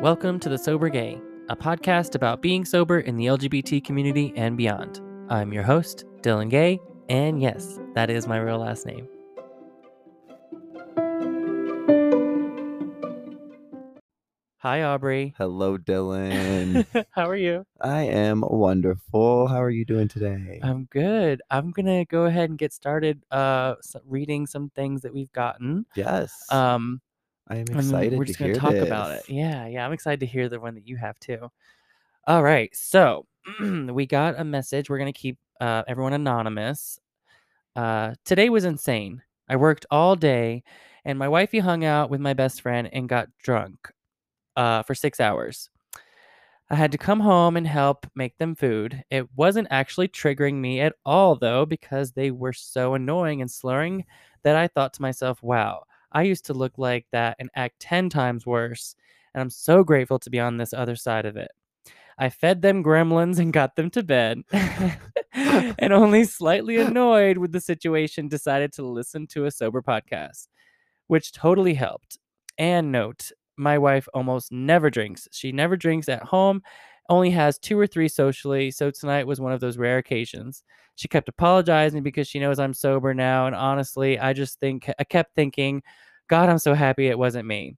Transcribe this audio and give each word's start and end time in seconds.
Welcome 0.00 0.38
to 0.38 0.48
The 0.48 0.56
Sober 0.56 0.88
Gay, 0.88 1.20
a 1.48 1.56
podcast 1.56 2.14
about 2.14 2.42
being 2.42 2.64
sober 2.64 3.00
in 3.00 3.16
the 3.16 3.26
LGBT 3.26 3.84
community 3.84 4.32
and 4.36 4.56
beyond. 4.56 5.00
I'm 5.28 5.52
your 5.52 5.64
host, 5.64 6.04
Dillan 6.20 6.48
Gay, 6.50 6.78
and 7.08 7.42
yes, 7.42 7.80
that 7.94 8.08
is 8.08 8.28
my 8.28 8.36
real 8.36 8.58
last 8.58 8.86
name. 8.86 9.08
Hi, 14.66 14.82
Aubrey. 14.82 15.32
Hello, 15.38 15.78
Dillan. 15.78 16.84
How 17.12 17.28
are 17.28 17.36
you? 17.36 17.64
I 17.80 18.02
am 18.02 18.42
wonderful. 18.44 19.46
How 19.46 19.62
are 19.62 19.70
you 19.70 19.84
doing 19.84 20.08
today? 20.08 20.58
I'm 20.60 20.86
good. 20.86 21.40
I'm 21.52 21.70
gonna 21.70 22.04
go 22.04 22.24
ahead 22.24 22.50
and 22.50 22.58
get 22.58 22.72
started 22.72 23.22
uh 23.30 23.76
reading 24.04 24.44
some 24.44 24.70
things 24.70 25.02
that 25.02 25.14
we've 25.14 25.30
gotten. 25.30 25.86
yes. 25.94 26.50
Um 26.50 27.00
I 27.46 27.58
am 27.58 27.66
excited 27.70 28.18
we're 28.18 28.24
to 28.24 28.32
just 28.32 28.40
gonna 28.40 28.54
talk 28.54 28.74
about 28.74 29.12
it. 29.12 29.30
Yeah, 29.30 29.68
yeah. 29.68 29.86
I'm 29.86 29.92
excited 29.92 30.18
to 30.18 30.26
hear 30.26 30.48
the 30.48 30.58
one 30.58 30.74
that 30.74 30.88
you 30.88 30.96
have 30.96 31.16
too. 31.20 31.48
All 32.26 32.42
right. 32.42 32.74
So 32.74 33.24
we 33.60 34.04
got 34.04 34.34
a 34.36 34.42
message. 34.42 34.90
We're 34.90 34.98
gonna 34.98 35.12
keep 35.12 35.38
uh 35.60 35.84
everyone 35.86 36.12
anonymous. 36.12 36.98
Uh 37.76 38.14
today 38.24 38.48
was 38.48 38.64
insane. 38.64 39.22
I 39.48 39.54
worked 39.54 39.86
all 39.92 40.16
day 40.16 40.64
and 41.04 41.20
my 41.20 41.28
wifey 41.28 41.60
hung 41.60 41.84
out 41.84 42.10
with 42.10 42.20
my 42.20 42.34
best 42.34 42.62
friend 42.62 42.90
and 42.92 43.08
got 43.08 43.28
drunk 43.40 43.92
uh 44.56 44.82
for 44.82 44.94
six 44.94 45.20
hours. 45.20 45.70
I 46.68 46.74
had 46.74 46.90
to 46.92 46.98
come 46.98 47.20
home 47.20 47.56
and 47.56 47.66
help 47.66 48.06
make 48.16 48.38
them 48.38 48.56
food. 48.56 49.04
It 49.08 49.28
wasn't 49.36 49.68
actually 49.70 50.08
triggering 50.08 50.54
me 50.54 50.80
at 50.80 50.94
all, 51.04 51.36
though, 51.36 51.64
because 51.64 52.12
they 52.12 52.32
were 52.32 52.52
so 52.52 52.94
annoying 52.94 53.40
and 53.40 53.50
slurring 53.50 54.04
that 54.42 54.56
I 54.56 54.66
thought 54.66 54.92
to 54.94 55.02
myself, 55.02 55.40
wow, 55.44 55.84
I 56.10 56.22
used 56.22 56.46
to 56.46 56.54
look 56.54 56.72
like 56.76 57.06
that 57.12 57.36
and 57.38 57.50
act 57.54 57.78
10 57.80 58.08
times 58.08 58.46
worse. 58.46 58.96
And 59.32 59.42
I'm 59.42 59.50
so 59.50 59.84
grateful 59.84 60.18
to 60.18 60.30
be 60.30 60.40
on 60.40 60.56
this 60.56 60.72
other 60.72 60.96
side 60.96 61.24
of 61.24 61.36
it. 61.36 61.52
I 62.18 62.30
fed 62.30 62.62
them 62.62 62.82
gremlins 62.82 63.38
and 63.38 63.52
got 63.52 63.76
them 63.76 63.90
to 63.90 64.02
bed. 64.02 64.42
and 65.32 65.92
only 65.92 66.24
slightly 66.24 66.78
annoyed 66.78 67.38
with 67.38 67.52
the 67.52 67.60
situation, 67.60 68.26
decided 68.26 68.72
to 68.72 68.82
listen 68.82 69.26
to 69.28 69.44
a 69.44 69.50
sober 69.50 69.82
podcast, 69.82 70.48
which 71.06 71.32
totally 71.32 71.74
helped. 71.74 72.18
And 72.58 72.90
note, 72.90 73.30
my 73.56 73.78
wife 73.78 74.08
almost 74.14 74.52
never 74.52 74.90
drinks. 74.90 75.28
She 75.32 75.52
never 75.52 75.76
drinks 75.76 76.08
at 76.08 76.22
home, 76.22 76.62
only 77.08 77.30
has 77.30 77.58
two 77.58 77.78
or 77.78 77.86
three 77.86 78.08
socially. 78.08 78.70
So 78.70 78.90
tonight 78.90 79.26
was 79.26 79.40
one 79.40 79.52
of 79.52 79.60
those 79.60 79.78
rare 79.78 79.98
occasions. 79.98 80.64
She 80.96 81.08
kept 81.08 81.28
apologizing 81.28 82.02
because 82.02 82.26
she 82.26 82.38
knows 82.38 82.58
I'm 82.58 82.74
sober 82.74 83.14
now. 83.14 83.46
And 83.46 83.54
honestly, 83.54 84.18
I 84.18 84.32
just 84.32 84.58
think, 84.60 84.90
I 84.98 85.04
kept 85.04 85.34
thinking, 85.34 85.82
God, 86.28 86.48
I'm 86.48 86.58
so 86.58 86.74
happy 86.74 87.06
it 87.06 87.18
wasn't 87.18 87.46
me. 87.46 87.76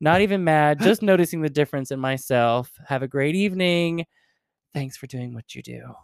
Not 0.00 0.20
even 0.22 0.44
mad, 0.44 0.80
just 0.80 1.02
noticing 1.02 1.42
the 1.42 1.50
difference 1.50 1.90
in 1.90 2.00
myself. 2.00 2.72
Have 2.86 3.02
a 3.02 3.08
great 3.08 3.34
evening. 3.34 4.06
Thanks 4.72 4.96
for 4.96 5.06
doing 5.06 5.34
what 5.34 5.54
you 5.54 5.62
do. 5.62 5.94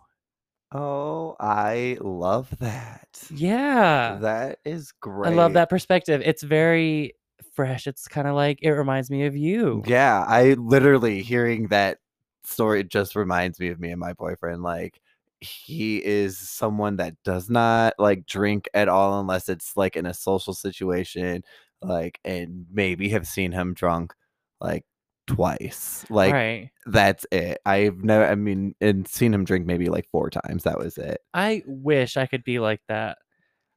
Oh, 0.73 1.37
I 1.39 1.97
love 2.01 2.51
that. 2.59 3.09
Yeah. 3.31 4.19
That 4.21 4.59
is 4.65 4.93
great. 5.01 5.33
I 5.33 5.35
love 5.37 5.53
that 5.53 5.71
perspective. 5.71 6.23
It's 6.25 6.43
very 6.43 7.15
fresh. 7.55 7.87
It's 7.87 8.09
kind 8.09 8.27
of 8.29 8.35
like 8.35 8.59
it 8.63 8.71
reminds 8.71 9.11
me 9.11 9.27
of 9.27 9.37
you. 9.37 9.83
Yeah, 9.87 10.25
I 10.27 10.55
literally 10.55 11.23
hearing 11.23 11.69
that 11.69 11.99
story 12.45 12.85
just 12.85 13.17
reminds 13.17 13.59
me 13.61 13.69
of 13.69 13.81
me 13.81 13.91
and 13.91 14.01
my 14.01 14.13
boyfriend. 14.13 14.63
Like 14.63 15.01
he 15.41 16.05
is 16.05 16.39
someone 16.39 16.97
that 16.97 17.15
does 17.25 17.51
not 17.51 17.95
like 17.99 18.27
drink 18.27 18.69
at 18.75 18.89
all 18.89 19.21
unless 19.21 19.49
it's 19.49 19.77
like 19.77 19.97
in 19.97 20.07
a 20.07 20.15
social 20.15 20.55
situation, 20.55 21.43
like 21.83 22.19
and 22.25 22.67
maybe 22.73 23.09
have 23.11 23.27
seen 23.27 23.53
him 23.53 23.75
drunk 23.75 24.15
like 24.61 24.85
twice. 25.27 26.05
Like 26.11 26.33
right. 26.33 26.71
that's 26.87 27.27
it. 27.33 27.59
I've 27.67 28.03
never 28.05 28.25
I 28.27 28.35
mean 28.35 28.75
and 28.81 29.07
seen 29.09 29.35
him 29.35 29.45
drink 29.45 29.67
maybe 29.67 29.89
like 29.89 30.09
four 30.11 30.31
times. 30.31 30.65
That 30.65 30.79
was 30.79 30.99
it. 30.99 31.21
I 31.35 31.63
wish 31.67 32.17
I 32.17 32.27
could 32.27 32.45
be 32.45 32.59
like 32.59 32.81
that. 32.89 33.19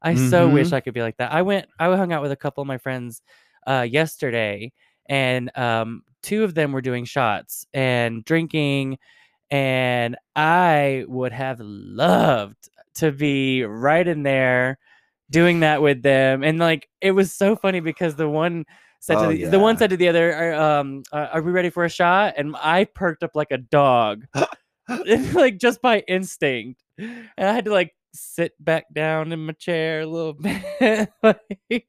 I 0.02 0.16
so 0.16 0.48
wish 0.48 0.70
Mhm. 0.70 0.74
I 0.74 0.80
could 0.82 0.94
be 0.94 1.02
like 1.02 1.18
that. 1.18 1.32
I 1.34 1.42
went 1.42 1.68
I 1.80 1.94
hung 1.96 2.14
out 2.14 2.22
with 2.22 2.32
a 2.32 2.38
couple 2.38 2.62
of 2.62 2.68
my 2.68 2.78
friends 2.78 3.22
uh 3.70 3.88
yesterday 3.90 4.72
and 5.08 5.52
um 5.58 6.02
two 6.22 6.44
of 6.44 6.54
them 6.56 6.72
were 6.72 6.82
doing 6.82 7.06
shots 7.06 7.66
and 7.74 8.26
drinking 8.26 8.98
and 9.52 10.16
I 10.36 11.06
would 11.08 11.32
have 11.32 11.60
loved 11.60 12.70
to 12.96 13.12
be 13.12 13.64
right 13.64 14.08
in 14.08 14.24
there 14.24 14.78
doing 15.32 15.62
that 15.62 15.82
with 15.82 16.02
them 16.02 16.44
and 16.44 16.60
like 16.60 16.90
it 17.02 17.12
was 17.12 17.32
so 17.34 17.56
funny 17.56 17.80
because 17.80 18.16
the 18.16 18.28
one 18.30 18.66
said 19.00 19.16
to 19.20 19.26
Oh, 19.26 19.30
the, 19.30 19.46
the 19.46 19.60
one 19.60 19.78
said 19.78 19.92
to 19.92 19.98
the 19.98 20.10
other 20.10 20.34
"Are, 20.34 20.80
um 20.80 21.04
are 21.14 21.42
we 21.42 21.52
ready 21.52 21.70
for 21.70 21.86
a 21.86 21.90
shot? 21.90 22.34
and 22.38 22.56
I 22.58 22.86
perked 22.86 23.24
up 23.24 23.36
like 23.36 23.52
a 23.52 23.58
dog 23.58 24.26
like 25.34 25.58
just 25.58 25.82
by 25.82 26.00
instinct 26.08 26.84
and 26.98 27.30
I 27.38 27.54
had 27.54 27.66
to 27.66 27.72
like 27.72 27.96
sit 28.14 28.54
back 28.60 28.92
down 28.92 29.32
in 29.32 29.46
my 29.46 29.54
chair 29.54 30.02
a 30.02 30.06
little 30.08 30.34
bit 30.80 31.10
like, 31.24 31.88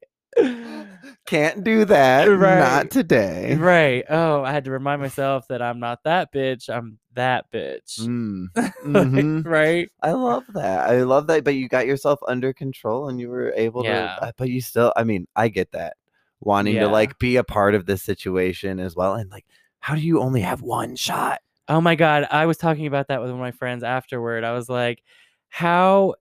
Can't 1.27 1.63
do 1.65 1.85
that. 1.85 2.27
Right. 2.27 2.59
Not 2.59 2.91
today. 2.91 3.55
right 3.57 4.05
oh 4.09 4.43
I 4.43 4.53
had 4.53 4.65
to 4.65 4.71
remind 4.71 5.01
myself 5.01 5.47
that 5.49 5.63
I'm 5.63 5.79
not 5.81 6.03
that 6.05 6.33
bitch 6.33 6.69
I'm 6.69 6.99
that 7.15 7.51
bitch 7.53 8.01
Mm. 8.01 8.47
Mhm. 8.85 9.45
right 9.47 9.89
I 10.03 10.13
love 10.13 10.45
that. 10.55 10.89
I 10.89 11.03
love 11.03 11.27
that. 11.29 11.45
But 11.45 11.55
you 11.55 11.69
got 11.69 11.87
yourself 11.87 12.21
under 12.27 12.53
control 12.53 13.09
and 13.09 13.21
you 13.21 13.29
were 13.29 13.53
able 13.57 13.85
Yeah. 13.85 14.17
to. 14.21 14.33
But 14.37 14.49
you 14.49 14.61
still, 14.61 14.93
I 14.97 15.05
mean, 15.05 15.27
I 15.37 15.49
get 15.49 15.73
that. 15.73 15.97
Wanting 16.41 16.75
Yeah. 16.77 16.83
to 16.83 16.89
like 16.89 17.19
be 17.19 17.37
a 17.37 17.45
part 17.45 17.75
of 17.75 17.87
this 17.87 18.03
situation 18.03 18.81
as 18.81 18.97
well. 18.97 19.15
And 19.15 19.31
like, 19.31 19.45
how 19.81 19.95
do 19.95 20.01
you 20.01 20.21
only 20.21 20.41
have 20.41 20.63
one 20.63 20.97
shot? 20.97 21.41
Oh 21.69 21.81
my 21.81 21.95
god, 21.95 22.27
I 22.31 22.47
was 22.47 22.57
talking 22.57 22.87
about 22.87 23.09
that 23.09 23.21
with 23.21 23.31
one 23.31 23.39
of 23.39 23.43
my 23.43 23.51
friends 23.53 23.85
afterward. 23.85 24.43
I 24.45 24.53
was 24.53 24.69
like, 24.69 25.03
how 25.49 26.15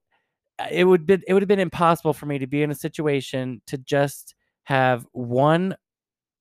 it 0.72 0.84
would 0.86 1.06
be 1.06 1.18
it 1.28 1.34
would 1.34 1.42
have 1.42 1.47
been 1.47 1.59
impossible 1.59 2.14
for 2.14 2.25
me 2.25 2.40
to 2.40 2.47
be 2.47 2.62
in 2.64 2.72
a 2.72 2.75
situation 2.75 3.62
to 3.68 3.78
just 3.78 4.36
have 4.64 5.06
one 5.14 5.75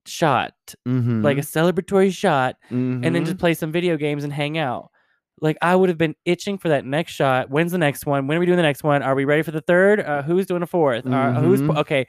shot, 0.06 0.52
Mm-hmm. 0.86 1.22
like 1.22 1.38
a 1.38 1.42
celebratory 1.42 2.12
shot, 2.12 2.56
and 2.70 3.04
then 3.04 3.24
just 3.24 3.38
play 3.38 3.54
some 3.54 3.72
video 3.72 3.96
games 3.96 4.24
and 4.24 4.32
hang 4.32 4.56
out. 4.58 4.90
Like 5.40 5.56
I 5.62 5.76
would 5.76 5.88
have 5.88 5.98
been 5.98 6.14
itching 6.24 6.58
for 6.58 6.68
that 6.70 6.84
next 6.84 7.12
shot. 7.12 7.48
When's 7.50 7.72
the 7.72 7.78
next 7.78 8.06
one? 8.06 8.26
When 8.26 8.36
are 8.36 8.40
we 8.40 8.46
doing 8.46 8.56
the 8.56 8.62
next 8.62 8.82
one? 8.82 9.02
Are 9.02 9.14
we 9.14 9.24
ready 9.24 9.42
for 9.42 9.52
the 9.52 9.60
third? 9.60 10.00
Uh, 10.00 10.22
who's 10.22 10.46
doing 10.46 10.62
a 10.62 10.66
4th 10.66 11.06
Uh, 11.06 11.40
who's 11.40 11.60
Mhm. 11.62 11.76
okay? 11.78 12.06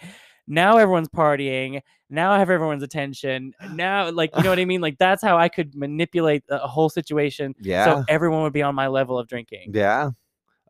Now 0.48 0.78
everyone's 0.78 1.10
partying. 1.10 1.82
Now 2.10 2.32
I 2.32 2.40
have 2.40 2.50
everyone's 2.50 2.82
attention. 2.82 3.54
Now, 3.76 4.10
like 4.10 4.32
you 4.36 4.42
know 4.44 4.50
what 4.50 4.58
I 4.60 4.66
mean? 4.66 4.82
Like 4.82 4.98
that's 4.98 5.22
how 5.22 5.38
I 5.38 5.48
could 5.48 5.76
manipulate 5.76 6.44
a 6.50 6.68
whole 6.68 6.90
situation 6.90 7.54
yeah. 7.62 7.86
so 7.86 8.04
everyone 8.10 8.42
would 8.42 8.54
be 8.54 8.64
on 8.64 8.74
my 8.74 8.88
level 8.88 9.20
of 9.20 9.28
drinking. 9.28 9.72
yeah. 9.74 10.10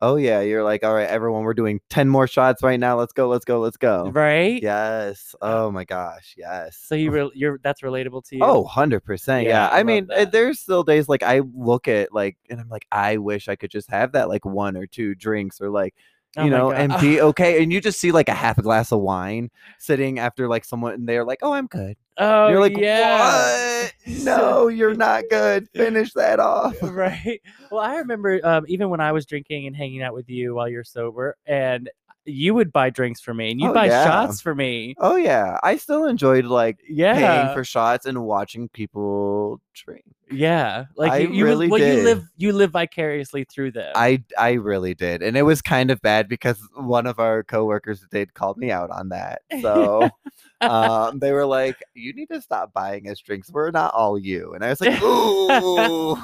Oh 0.01 0.15
yeah. 0.15 0.39
You're 0.41 0.63
like, 0.63 0.83
all 0.83 0.93
right, 0.93 1.07
everyone, 1.07 1.43
we're 1.43 1.53
doing 1.53 1.81
10 1.89 2.07
more 2.07 2.25
shots 2.27 2.63
right 2.63 2.79
now. 2.79 2.97
Let's 2.97 3.11
go. 3.11 3.27
Let's 3.27 3.43
go. 3.43 3.59
Let's 3.59 3.75
go. 3.77 4.09
Right? 4.11 4.61
Yes. 4.61 5.35
Oh 5.41 5.71
my 5.71 5.83
gosh. 5.83 6.35
Yes. 6.37 6.77
So 6.77 6.95
you 6.95 7.11
re- 7.11 7.31
you're 7.33 7.59
that's 7.61 7.81
relatable 7.81 8.23
to 8.29 8.37
you. 8.37 8.43
Oh, 8.43 8.63
100%. 8.65 9.43
Yeah, 9.43 9.49
Yeah. 9.49 9.67
I 9.67 9.79
I 9.79 9.83
mean, 9.83 10.07
uh, 10.11 10.19
that. 10.19 10.31
there's 10.31 10.59
still 10.59 10.83
days 10.83 11.09
like 11.09 11.23
I 11.23 11.41
look 11.53 11.87
at 11.87 12.13
like, 12.13 12.37
and 12.49 12.59
I'm 12.61 12.69
like, 12.69 12.85
I 12.91 13.17
wish 13.17 13.49
I 13.49 13.55
could 13.57 13.71
just 13.71 13.89
have 13.89 14.13
that 14.13 14.29
like 14.29 14.45
one 14.45 14.77
or 14.77 14.87
two 14.87 15.15
drinks 15.15 15.59
or 15.59 15.69
like, 15.69 15.95
Oh 16.37 16.45
you 16.45 16.51
my 16.51 16.57
know, 16.57 16.71
and 16.71 16.93
be 17.01 17.19
okay. 17.19 17.61
And 17.63 17.73
you 17.73 17.81
just 17.81 17.99
see 17.99 18.11
like 18.11 18.29
a 18.29 18.35
half 18.35 18.59
a 18.59 18.61
glass 18.61 18.91
of 18.91 18.99
wine 18.99 19.49
sitting 19.79 20.19
after 20.19 20.47
like 20.47 20.63
someone, 20.63 20.93
and 20.93 21.09
they're 21.09 21.25
like, 21.25 21.39
oh, 21.41 21.53
I'm 21.53 21.65
good. 21.65 21.97
Oh, 22.19 22.49
you're 22.49 22.59
like, 22.59 22.77
yeah. 22.77 23.83
what? 23.83 23.93
No, 24.23 24.67
you're 24.67 24.95
not 24.95 25.23
good. 25.29 25.69
Finish 25.69 26.13
that 26.13 26.39
off. 26.39 26.75
right. 26.81 27.39
Well, 27.71 27.81
I 27.81 27.97
remember 27.97 28.39
um, 28.43 28.65
even 28.67 28.89
when 28.89 28.99
I 28.99 29.11
was 29.11 29.25
drinking 29.25 29.67
and 29.67 29.75
hanging 29.75 30.01
out 30.01 30.13
with 30.13 30.29
you 30.29 30.55
while 30.55 30.67
you're 30.67 30.83
sober, 30.83 31.37
and 31.45 31.89
you 32.29 32.53
would 32.53 32.71
buy 32.71 32.89
drinks 32.89 33.19
for 33.21 33.33
me 33.33 33.51
and 33.51 33.59
you'd 33.59 33.69
Oh, 33.71 33.73
buy 33.73 33.85
yeah. 33.87 34.03
shots 34.03 34.41
for 34.41 34.53
me. 34.55 34.95
Oh, 34.99 35.15
yeah. 35.15 35.57
I 35.63 35.77
still 35.77 36.05
enjoyed 36.05 36.45
like 36.45 36.77
Yeah. 36.89 37.13
paying 37.15 37.53
for 37.55 37.63
shots 37.63 38.05
and 38.05 38.23
watching 38.23 38.69
people 38.69 39.61
drink. 39.73 40.03
yeah. 40.31 40.85
Like 40.95 41.11
I 41.11 41.17
you, 41.19 41.31
you 41.31 41.43
really 41.45 41.67
well, 41.67 41.79
you 41.79 42.03
live 42.03 42.23
you 42.37 42.53
live 42.53 42.71
vicariously 42.71 43.45
through 43.45 43.71
them. 43.71 43.91
I 43.95 44.23
I 44.37 44.51
really 44.53 44.93
did, 44.93 45.23
and 45.23 45.35
it 45.35 45.41
was 45.43 45.61
kind 45.61 45.89
of 45.89 46.01
bad 46.01 46.27
because 46.29 46.59
one 46.75 47.07
of 47.07 47.17
our 47.19 47.43
coworkers 47.43 48.05
did 48.11 48.33
call 48.35 48.53
me 48.55 48.69
out 48.71 48.91
on 48.91 49.09
that. 49.09 49.41
So 49.61 50.09
um, 50.61 51.17
they 51.19 51.31
were 51.31 51.45
like, 51.47 51.77
"You 51.95 52.13
need 52.13 52.27
to 52.29 52.41
stop 52.41 52.73
buying 52.73 53.09
us 53.09 53.19
drinks. 53.19 53.51
We're 53.51 53.71
not 53.71 53.93
all 53.95 54.19
you." 54.19 54.53
And 54.53 54.63
I 54.63 54.69
was 54.69 54.81
like, 54.81 55.01
"Ooh, 55.01 56.15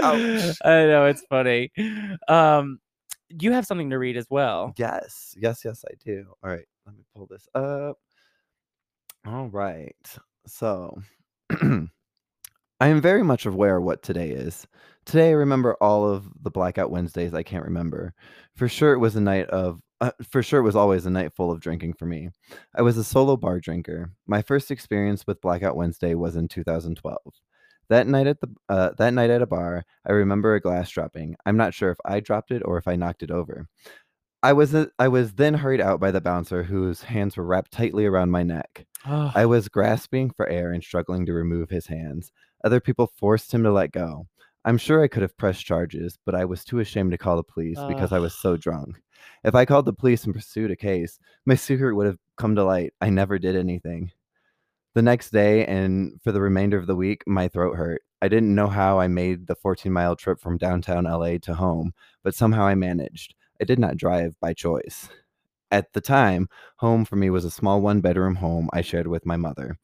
ouch." 0.00 0.56
I 0.64 0.86
know 0.86 1.06
it's 1.06 1.22
funny. 1.28 1.70
Um, 2.28 2.78
you 3.30 3.52
have 3.52 3.66
something 3.66 3.90
to 3.90 3.98
read 3.98 4.16
as 4.16 4.26
well. 4.30 4.74
yes, 4.76 5.34
yes, 5.38 5.62
yes, 5.64 5.84
I 5.88 5.94
do." 6.04 6.26
All 6.42 6.50
right, 6.50 6.66
let 6.86 6.96
me 6.96 7.04
pull 7.14 7.26
this 7.26 7.48
up. 7.54 7.98
All 9.26 9.48
right, 9.48 9.96
so 10.46 11.00
I 11.50 11.88
am 12.80 13.00
very 13.00 13.22
much 13.22 13.46
aware 13.46 13.80
what 13.80 14.02
today 14.02 14.30
is. 14.30 14.66
Today, 15.04 15.30
I 15.30 15.32
remember 15.32 15.76
all 15.80 16.08
of 16.08 16.28
the 16.42 16.50
blackout 16.50 16.90
Wednesdays 16.90 17.34
I 17.34 17.42
can't 17.42 17.64
remember. 17.64 18.12
For 18.54 18.68
sure, 18.68 18.92
it 18.92 18.98
was 18.98 19.16
a 19.16 19.20
night 19.20 19.48
of 19.50 19.80
uh, 20.00 20.10
for 20.28 20.42
sure, 20.42 20.60
it 20.60 20.64
was 20.64 20.76
always 20.76 21.06
a 21.06 21.10
night 21.10 21.32
full 21.34 21.50
of 21.50 21.60
drinking 21.60 21.94
for 21.94 22.06
me. 22.06 22.28
I 22.74 22.82
was 22.82 22.98
a 22.98 23.04
solo 23.04 23.36
bar 23.36 23.60
drinker. 23.60 24.10
My 24.26 24.42
first 24.42 24.70
experience 24.70 25.26
with 25.26 25.40
Blackout 25.40 25.76
Wednesday 25.76 26.14
was 26.14 26.36
in 26.36 26.48
2012. 26.48 27.18
That 27.88 28.06
night 28.06 28.26
at 28.26 28.40
the 28.40 28.48
uh, 28.68 28.90
that 28.98 29.14
night 29.14 29.30
at 29.30 29.42
a 29.42 29.46
bar, 29.46 29.84
I 30.06 30.12
remember 30.12 30.54
a 30.54 30.60
glass 30.60 30.90
dropping. 30.90 31.36
I'm 31.46 31.56
not 31.56 31.74
sure 31.74 31.90
if 31.90 31.98
I 32.04 32.20
dropped 32.20 32.50
it 32.50 32.62
or 32.64 32.78
if 32.78 32.88
I 32.88 32.96
knocked 32.96 33.22
it 33.22 33.30
over. 33.30 33.68
I 34.42 34.52
was 34.52 34.74
uh, 34.74 34.86
I 34.98 35.08
was 35.08 35.34
then 35.34 35.54
hurried 35.54 35.80
out 35.80 36.00
by 36.00 36.10
the 36.10 36.20
bouncer, 36.20 36.62
whose 36.62 37.02
hands 37.02 37.36
were 37.36 37.44
wrapped 37.44 37.72
tightly 37.72 38.06
around 38.06 38.30
my 38.30 38.42
neck. 38.42 38.86
Oh, 39.06 39.32
I 39.34 39.46
was 39.46 39.68
grasping 39.68 40.30
for 40.30 40.48
air 40.48 40.72
and 40.72 40.82
struggling 40.82 41.26
to 41.26 41.32
remove 41.32 41.70
his 41.70 41.86
hands. 41.86 42.32
Other 42.64 42.80
people 42.80 43.12
forced 43.16 43.52
him 43.52 43.62
to 43.62 43.72
let 43.72 43.92
go. 43.92 44.26
I'm 44.64 44.78
sure 44.78 45.02
I 45.02 45.08
could 45.08 45.22
have 45.22 45.36
pressed 45.36 45.64
charges, 45.64 46.18
but 46.26 46.34
I 46.34 46.44
was 46.44 46.64
too 46.64 46.80
ashamed 46.80 47.12
to 47.12 47.18
call 47.18 47.36
the 47.36 47.44
police 47.44 47.78
because 47.88 48.12
I 48.12 48.18
was 48.18 48.34
so 48.34 48.56
drunk. 48.56 49.00
If 49.44 49.54
I 49.54 49.64
called 49.64 49.86
the 49.86 49.92
police 49.92 50.24
and 50.24 50.34
pursued 50.34 50.72
a 50.72 50.76
case, 50.76 51.20
my 51.44 51.54
secret 51.54 51.94
would 51.94 52.06
have 52.06 52.18
come 52.36 52.56
to 52.56 52.64
light. 52.64 52.92
I 53.00 53.10
never 53.10 53.38
did 53.38 53.54
anything. 53.54 54.10
The 54.96 55.02
next 55.02 55.28
day 55.28 55.66
and 55.66 56.18
for 56.22 56.32
the 56.32 56.40
remainder 56.40 56.78
of 56.78 56.86
the 56.86 56.96
week, 56.96 57.22
my 57.26 57.48
throat 57.48 57.76
hurt. 57.76 58.00
I 58.22 58.28
didn't 58.28 58.54
know 58.54 58.66
how 58.66 58.98
I 58.98 59.08
made 59.08 59.46
the 59.46 59.54
14 59.54 59.92
mile 59.92 60.16
trip 60.16 60.40
from 60.40 60.56
downtown 60.56 61.04
LA 61.04 61.36
to 61.42 61.52
home, 61.52 61.92
but 62.22 62.34
somehow 62.34 62.64
I 62.64 62.76
managed. 62.76 63.34
I 63.60 63.64
did 63.64 63.78
not 63.78 63.98
drive 63.98 64.40
by 64.40 64.54
choice. 64.54 65.10
At 65.70 65.92
the 65.92 66.00
time, 66.00 66.48
home 66.76 67.04
for 67.04 67.16
me 67.16 67.28
was 67.28 67.44
a 67.44 67.50
small 67.50 67.82
one 67.82 68.00
bedroom 68.00 68.36
home 68.36 68.70
I 68.72 68.80
shared 68.80 69.06
with 69.06 69.26
my 69.26 69.36
mother. 69.36 69.76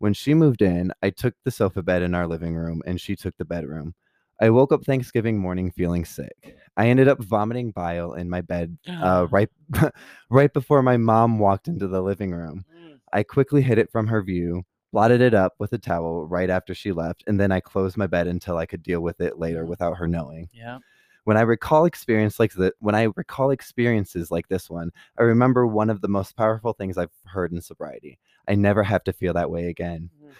When 0.00 0.12
she 0.12 0.34
moved 0.34 0.60
in, 0.60 0.92
I 1.02 1.08
took 1.08 1.32
the 1.44 1.50
sofa 1.50 1.82
bed 1.82 2.02
in 2.02 2.14
our 2.14 2.26
living 2.26 2.54
room 2.54 2.82
and 2.84 3.00
she 3.00 3.16
took 3.16 3.38
the 3.38 3.46
bedroom. 3.46 3.94
I 4.38 4.50
woke 4.50 4.72
up 4.72 4.84
Thanksgiving 4.84 5.38
morning 5.38 5.70
feeling 5.70 6.04
sick. 6.04 6.58
I 6.76 6.88
ended 6.88 7.08
up 7.08 7.24
vomiting 7.24 7.70
bile 7.70 8.12
in 8.12 8.28
my 8.28 8.42
bed 8.42 8.76
uh, 8.86 9.28
right 9.30 9.48
right 10.30 10.52
before 10.52 10.82
my 10.82 10.98
mom 10.98 11.38
walked 11.38 11.68
into 11.68 11.88
the 11.88 12.02
living 12.02 12.32
room. 12.32 12.66
I 13.12 13.22
quickly 13.22 13.62
hid 13.62 13.78
it 13.78 13.90
from 13.90 14.06
her 14.08 14.22
view, 14.22 14.64
blotted 14.92 15.20
it 15.20 15.34
up 15.34 15.54
with 15.58 15.72
a 15.72 15.78
towel 15.78 16.26
right 16.26 16.50
after 16.50 16.74
she 16.74 16.92
left, 16.92 17.24
and 17.26 17.38
then 17.38 17.52
I 17.52 17.60
closed 17.60 17.96
my 17.96 18.06
bed 18.06 18.26
until 18.26 18.56
I 18.56 18.66
could 18.66 18.82
deal 18.82 19.00
with 19.00 19.20
it 19.20 19.38
later 19.38 19.64
without 19.64 19.96
her 19.96 20.08
knowing. 20.08 20.48
Yeah. 20.52 20.78
When 21.24 21.36
I 21.36 21.42
recall 21.42 21.84
experience 21.84 22.40
like 22.40 22.54
that, 22.54 22.74
when 22.78 22.94
I 22.94 23.08
recall 23.16 23.50
experiences 23.50 24.30
like 24.30 24.48
this 24.48 24.70
one, 24.70 24.90
I 25.18 25.24
remember 25.24 25.66
one 25.66 25.90
of 25.90 26.00
the 26.00 26.08
most 26.08 26.36
powerful 26.36 26.72
things 26.72 26.96
I've 26.96 27.10
heard 27.26 27.52
in 27.52 27.60
sobriety. 27.60 28.18
I 28.48 28.54
never 28.54 28.82
have 28.82 29.04
to 29.04 29.12
feel 29.12 29.34
that 29.34 29.50
way 29.50 29.68
again. 29.68 30.08
Mm. 30.24 30.30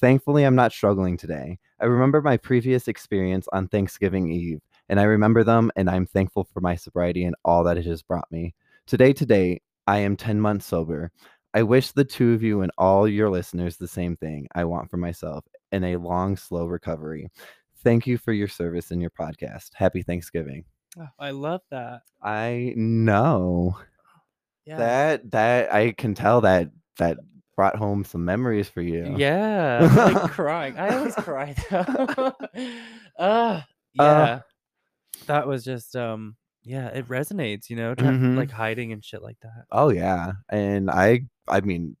Thankfully, 0.00 0.44
I'm 0.44 0.54
not 0.54 0.72
struggling 0.72 1.16
today. 1.16 1.58
I 1.80 1.84
remember 1.84 2.22
my 2.22 2.36
previous 2.36 2.88
experience 2.88 3.46
on 3.52 3.68
Thanksgiving 3.68 4.30
Eve, 4.30 4.60
and 4.88 4.98
I 4.98 5.02
remember 5.02 5.44
them, 5.44 5.70
and 5.76 5.90
I'm 5.90 6.06
thankful 6.06 6.44
for 6.44 6.60
my 6.60 6.76
sobriety 6.76 7.24
and 7.24 7.36
all 7.44 7.62
that 7.64 7.76
it 7.76 7.84
has 7.84 8.02
brought 8.02 8.30
me. 8.30 8.54
Today, 8.86 9.12
today, 9.12 9.60
I 9.86 9.98
am 9.98 10.16
10 10.16 10.40
months 10.40 10.66
sober. 10.66 11.10
I 11.54 11.62
wish 11.62 11.92
the 11.92 12.04
two 12.04 12.32
of 12.34 12.42
you 12.42 12.60
and 12.62 12.70
all 12.78 13.08
your 13.08 13.30
listeners 13.30 13.76
the 13.76 13.88
same 13.88 14.16
thing 14.16 14.48
I 14.54 14.64
want 14.64 14.90
for 14.90 14.96
myself 14.98 15.44
in 15.72 15.82
a 15.84 15.96
long, 15.96 16.36
slow 16.36 16.66
recovery. 16.66 17.30
Thank 17.82 18.06
you 18.06 18.18
for 18.18 18.32
your 18.32 18.48
service 18.48 18.90
and 18.90 19.00
your 19.00 19.10
podcast. 19.10 19.70
Happy 19.74 20.02
Thanksgiving. 20.02 20.64
Oh, 20.98 21.06
I 21.18 21.30
love 21.30 21.62
that. 21.70 22.02
I 22.22 22.72
know 22.76 23.78
Yeah. 24.66 24.76
that 24.78 25.30
that 25.30 25.72
I 25.72 25.92
can 25.92 26.14
tell 26.14 26.40
that 26.42 26.70
that 26.98 27.18
brought 27.56 27.76
home 27.76 28.04
some 28.04 28.24
memories 28.24 28.68
for 28.68 28.82
you. 28.82 29.14
Yeah. 29.16 29.78
I'm, 29.98 30.14
like 30.14 30.30
crying. 30.32 30.78
I 30.78 30.96
always 30.96 31.14
cry 31.14 31.54
though. 31.70 32.32
uh 33.18 33.60
yeah. 33.94 34.40
that 35.26 35.46
was 35.46 35.64
just 35.64 35.96
um 35.96 36.36
yeah, 36.64 36.88
it 36.88 37.08
resonates, 37.08 37.70
you 37.70 37.76
know, 37.76 37.94
Mhm. 37.94 38.36
like 38.36 38.50
hiding 38.50 38.92
and 38.92 39.02
shit 39.04 39.22
like 39.22 39.38
that. 39.42 39.64
Oh 39.72 39.88
yeah. 39.90 40.32
And 40.50 40.90
I 40.90 41.22
I 41.50 41.60
mean 41.60 41.96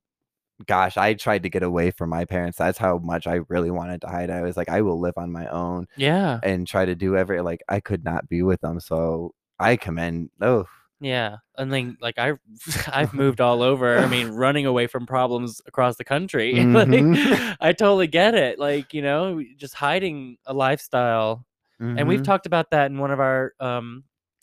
gosh, 0.66 0.96
I 0.96 1.14
tried 1.14 1.44
to 1.44 1.48
get 1.50 1.62
away 1.62 1.92
from 1.92 2.10
my 2.10 2.24
parents. 2.24 2.58
That's 2.58 2.78
how 2.78 2.98
much 2.98 3.28
I 3.28 3.40
really 3.48 3.70
wanted 3.70 4.00
to 4.00 4.08
hide. 4.08 4.28
I 4.30 4.42
was 4.42 4.56
like 4.56 4.68
I 4.68 4.82
will 4.82 4.98
live 5.00 5.14
on 5.16 5.30
my 5.30 5.46
own 5.48 5.86
Yeah. 5.96 6.40
and 6.42 6.66
try 6.66 6.84
to 6.84 6.94
do 6.96 7.16
every 7.16 7.40
like 7.42 7.62
I 7.68 7.80
could 7.80 8.04
not 8.04 8.28
be 8.28 8.42
with 8.42 8.60
them. 8.60 8.80
So 8.80 9.34
I 9.60 9.76
commend 9.76 10.30
oh 10.40 10.64
Yeah. 11.00 11.36
And 11.56 11.72
then 11.72 11.96
like 12.00 12.18
I 12.18 12.32
I've 12.92 13.14
moved 13.14 13.40
all 13.40 13.62
over. 13.62 13.98
I 13.98 14.06
mean, 14.08 14.28
running 14.44 14.66
away 14.66 14.88
from 14.88 15.06
problems 15.06 15.60
across 15.66 15.96
the 15.96 16.04
country. 16.04 16.54
Mhm. 16.54 16.74
like 17.48 17.56
I 17.60 17.72
totally 17.72 18.08
get 18.08 18.34
it. 18.34 18.58
Like, 18.58 18.92
you 18.92 19.02
know, 19.02 19.40
just 19.56 19.74
hiding 19.74 20.38
a 20.46 20.54
lifestyle. 20.54 21.44
And 21.80 22.08
we've 22.08 22.22
mhm. 22.22 22.24
talked 22.24 22.46
about 22.46 22.70
that 22.72 22.90
in 22.90 22.98
one 22.98 23.12
of 23.12 23.20
our 23.20 23.52
um 23.60 24.02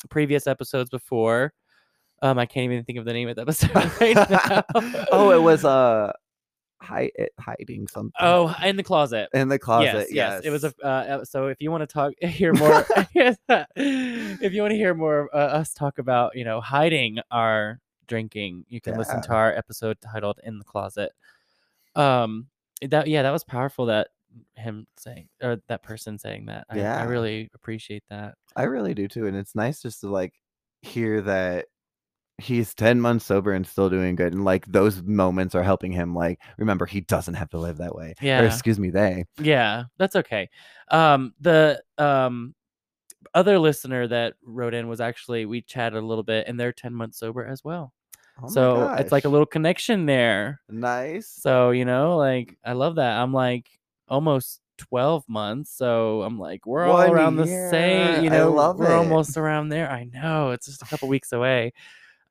previous 0.10 0.48
episodes 0.48 0.90
before. 0.90 1.51
Um 2.25 2.39
I 2.39 2.45
can't 2.45 2.66
even 2.72 2.83
think 2.83 2.98
of 3.00 3.06
the 3.06 3.13
name 3.13 3.30
of 3.30 3.36
the 3.36 3.42
episode 3.48 3.75
right 4.01 4.16
now. 4.16 4.63
oh, 5.12 5.31
it 5.31 5.42
was 5.42 5.63
uh 5.63 6.12
hi- 6.81 7.12
it 7.16 7.31
hiding 7.39 7.88
something. 7.88 8.12
Oh, 8.19 8.56
in 8.63 8.77
the 8.77 8.83
closet. 8.83 9.30
in 9.33 9.48
the 9.50 9.60
closet. 9.60 10.07
yes, 10.10 10.12
yes, 10.12 10.42
It 10.44 10.50
was 10.50 10.63
a 10.63 10.74
uh, 10.83 11.25
so 11.25 11.48
if 11.48 11.62
you 11.62 11.72
want 11.72 11.81
to 11.81 11.88
talk, 11.88 12.13
hear 12.22 12.54
more. 12.63 12.86
if 13.75 14.54
you 14.54 14.62
want 14.62 14.72
to 14.72 14.77
hear 14.77 14.94
more 14.94 15.22
of 15.22 15.30
uh, 15.33 15.56
us 15.57 15.74
talk 15.74 16.00
about, 16.00 16.36
you 16.36 16.45
know, 16.45 16.62
hiding 16.62 17.19
our 17.31 17.80
drinking, 18.07 18.66
you 18.68 18.80
can 18.81 18.98
listen 18.98 19.22
to 19.22 19.33
our 19.33 19.54
episode 19.56 19.98
titled 20.01 20.39
"In 20.44 20.60
the 20.60 20.66
Closet." 20.66 21.12
Um, 21.95 22.48
that 22.81 23.07
yeah, 23.07 23.22
that 23.24 23.31
was 23.31 23.44
powerful. 23.44 23.88
That 23.88 24.10
him 24.56 24.86
saying 24.98 25.30
or 25.42 25.62
that 25.68 25.81
person 25.83 26.18
saying 26.18 26.48
that. 26.48 26.66
I, 26.69 26.81
I 26.81 27.04
really 27.04 27.50
appreciate 27.54 28.04
that. 28.10 28.36
I 28.56 28.63
really 28.63 28.94
do 28.94 29.07
too, 29.07 29.27
and 29.27 29.36
it's 29.38 29.56
nice 29.56 29.81
just 29.81 30.01
to 30.01 30.10
like 30.10 30.33
hear 30.81 31.22
that 31.22 31.66
he's 32.38 32.74
10 32.74 33.00
months 33.00 33.26
sober 33.26 33.54
and 33.54 33.66
still 33.66 33.90
doing 33.90 34.16
good 34.16 34.34
and 34.34 34.44
like 34.44 34.66
those 34.68 35.02
moments 35.04 35.56
are 35.56 35.64
helping 35.64 35.92
him 35.92 36.14
like 36.14 36.42
remember 36.58 36.86
he 36.86 37.02
doesn't 37.02 37.36
have 37.36 37.50
to 37.50 37.58
live 37.58 37.78
that 37.78 37.96
way 37.96 38.14
or 38.36 38.44
Yeah. 38.44 38.46
excuse 38.46 38.80
me 38.80 38.90
they 38.90 39.26
Yeah, 39.40 39.86
that's 39.98 40.16
okay. 40.18 40.50
Um, 40.92 41.34
the 41.42 41.84
um 41.98 42.56
other 43.36 43.60
listener 43.60 44.08
that 44.08 44.36
wrote 44.44 44.74
in 44.76 44.88
was 44.90 45.02
actually 45.02 45.46
we 45.46 45.62
chatted 45.64 46.02
a 46.02 46.06
little 46.06 46.24
bit, 46.24 46.48
and 46.48 46.60
they're 46.60 46.74
ten 46.74 46.94
months 46.94 47.20
sober 47.20 47.46
as 47.46 47.64
well. 47.64 47.94
oh 48.42 48.50
so 48.50 48.92
it's 48.98 49.12
like 49.14 49.26
a 49.26 49.30
little 49.30 49.46
connection 49.48 50.06
there. 50.08 50.62
nice 50.70 51.32
So, 51.32 51.72
you 51.72 51.86
know, 51.86 52.18
like 52.18 52.58
I 52.66 52.74
love 52.74 52.96
that. 52.98 53.20
I'm 53.22 53.34
like 53.34 53.70
almost 54.10 54.62
12 54.78 55.28
months. 55.30 55.72
So 55.72 56.24
I'm 56.24 56.40
like, 56.40 56.66
we're 56.68 56.88
all 56.88 57.00
One 57.00 57.12
around 57.12 57.38
the 57.38 57.48
same, 57.48 58.18
you 58.18 58.30
I 58.30 58.40
know, 58.40 58.60
we're 58.76 58.94
it. 58.94 58.96
almost 58.96 59.38
around 59.38 59.70
there. 59.70 59.90
I 59.92 60.06
know 60.06 60.52
it's 60.52 60.68
just 60.68 60.84
a 60.84 60.88
couple 60.88 61.08
weeks 61.10 61.32
away. 61.34 61.74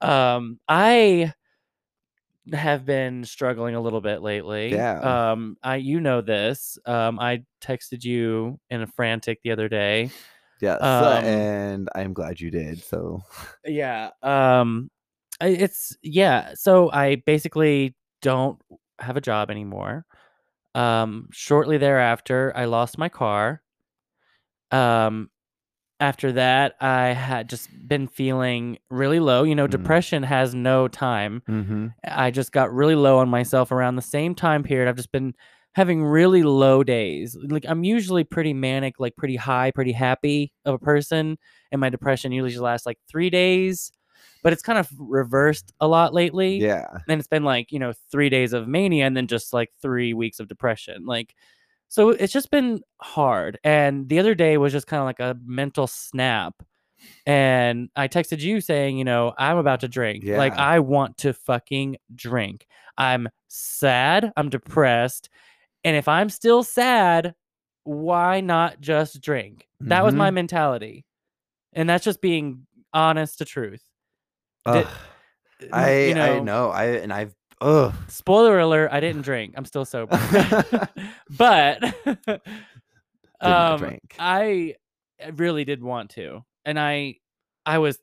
Um, 0.00 0.58
I 0.68 1.32
have 2.52 2.84
been 2.84 3.24
struggling 3.24 3.74
a 3.74 3.80
little 3.80 4.00
bit 4.00 4.22
lately. 4.22 4.72
Yeah. 4.72 5.30
Um, 5.32 5.56
I 5.62 5.76
you 5.76 6.00
know 6.00 6.20
this. 6.20 6.78
Um, 6.84 7.18
I 7.18 7.44
texted 7.62 8.04
you 8.04 8.58
in 8.70 8.82
a 8.82 8.86
frantic 8.86 9.40
the 9.42 9.50
other 9.52 9.68
day. 9.68 10.10
yes 10.60 10.80
um, 10.80 11.24
and 11.24 11.88
i'm 11.94 12.12
glad 12.12 12.40
you 12.40 12.50
did 12.50 12.80
so 12.82 13.20
yeah 13.66 14.10
um 14.22 14.88
it's 15.40 15.96
yeah 16.02 16.52
so 16.54 16.90
i 16.92 17.16
basically 17.26 17.94
don't 18.22 18.60
have 19.00 19.16
a 19.16 19.20
job 19.20 19.50
anymore 19.50 20.06
um 20.76 21.28
shortly 21.32 21.76
thereafter 21.76 22.52
i 22.54 22.66
lost 22.66 22.96
my 22.98 23.08
car 23.08 23.62
um 24.70 25.28
after 26.00 26.32
that 26.32 26.74
i 26.80 27.06
had 27.08 27.48
just 27.48 27.68
been 27.86 28.06
feeling 28.08 28.78
really 28.90 29.20
low 29.20 29.42
you 29.44 29.54
know 29.54 29.66
Mm. 29.66 29.70
depression 29.70 30.22
has 30.24 30.54
no 30.54 30.88
time 30.88 31.42
mm-hmm. 31.48 31.86
I 32.04 32.30
just 32.30 32.52
got 32.52 32.72
really 32.72 32.94
low 32.94 33.18
on 33.18 33.28
myself 33.28 33.70
around 33.72 33.96
the 33.96 34.02
same 34.02 34.34
time 34.34 34.62
period. 34.62 34.88
I've 34.88 34.96
just 34.96 35.12
been 35.12 35.34
having 35.72 36.04
really 36.04 36.42
low 36.42 36.84
days. 36.84 37.36
Like 37.48 37.64
I'm 37.68 37.82
usually 37.82 38.22
pretty 38.24 38.52
manic, 38.54 38.94
like 39.00 39.16
pretty 39.16 39.36
high, 39.36 39.70
pretty 39.72 39.92
happy 39.92 40.52
of 40.64 40.74
a 40.74 40.78
person, 40.78 41.38
and 41.72 41.80
my 41.80 41.88
depression 41.90 42.30
usually 42.32 42.50
just 42.50 42.62
lasts 42.62 42.86
like 42.86 42.98
three 43.08 43.30
days. 43.30 43.90
But 44.42 44.52
it's 44.52 44.62
kind 44.62 44.78
of 44.78 44.88
reversed 44.98 45.72
a 45.80 45.88
lot 45.88 46.12
lately. 46.12 46.58
yeah 46.58 46.86
And 47.08 47.18
it's 47.18 47.28
been 47.28 47.44
like, 47.44 47.72
you 47.72 47.78
know, 47.78 47.92
three 48.12 48.28
days 48.28 48.52
of 48.52 48.68
mania 48.68 49.06
and 49.06 49.16
then 49.16 49.26
just 49.26 49.52
like 49.52 49.70
three 49.80 50.12
weeks 50.12 50.38
of 50.38 50.48
depression. 50.48 51.06
Like, 51.06 51.34
so 51.94 52.08
it's 52.10 52.32
just 52.32 52.50
been 52.50 52.80
hard. 53.00 53.58
And 53.62 54.08
the 54.08 54.18
other 54.18 54.34
day 54.34 54.56
was 54.58 54.72
just 54.72 54.88
kind 54.88 54.98
of 55.00 55.04
like 55.06 55.20
a 55.20 55.36
mental 55.46 55.86
snap. 55.86 56.54
And 57.24 57.88
I 57.94 58.08
texted 58.08 58.40
you 58.40 58.60
saying, 58.60 58.98
you 58.98 59.04
know, 59.04 59.32
I'm 59.38 59.58
about 59.58 59.80
to 59.80 59.88
drink. 59.88 60.24
Like, 60.38 60.54
I 60.58 60.80
want 60.80 61.18
to 61.18 61.32
fucking 61.32 61.98
drink. 62.14 62.66
I'm 62.98 63.28
sad. 63.46 64.32
I'm 64.36 64.48
depressed. 64.50 65.28
And 65.84 65.96
if 65.96 66.08
I'm 66.08 66.30
still 66.30 66.64
sad, 66.64 67.34
why 67.84 68.40
not 68.40 68.80
just 68.80 69.20
drink? 69.20 69.68
That 69.82 70.04
was 70.04 70.14
my 70.14 70.30
Mhm. 70.30 70.34
mentality. 70.34 71.04
And 71.74 71.88
that's 71.88 72.04
just 72.04 72.20
being 72.20 72.66
honest 72.92 73.38
to 73.38 73.44
truth. 73.44 73.82
Did- 74.66 74.88
i 75.72 75.94
you 76.08 76.14
know, 76.14 76.36
i 76.36 76.40
know 76.40 76.70
i 76.70 76.84
and 76.86 77.12
i've 77.12 77.34
ugh. 77.60 77.94
Spoiler 78.08 78.58
alert 78.58 78.90
i 78.92 79.00
didn't 79.00 79.22
drink. 79.22 79.54
I'm 79.56 79.64
still 79.64 79.84
sober. 79.84 80.18
But 81.30 81.82
um 83.40 83.98
i 84.18 84.74
really 85.34 85.64
did 85.64 85.82
want 85.82 86.10
to 86.10 86.44
and 86.64 86.78
i 86.78 87.16
i 87.66 87.78
was 87.78 87.98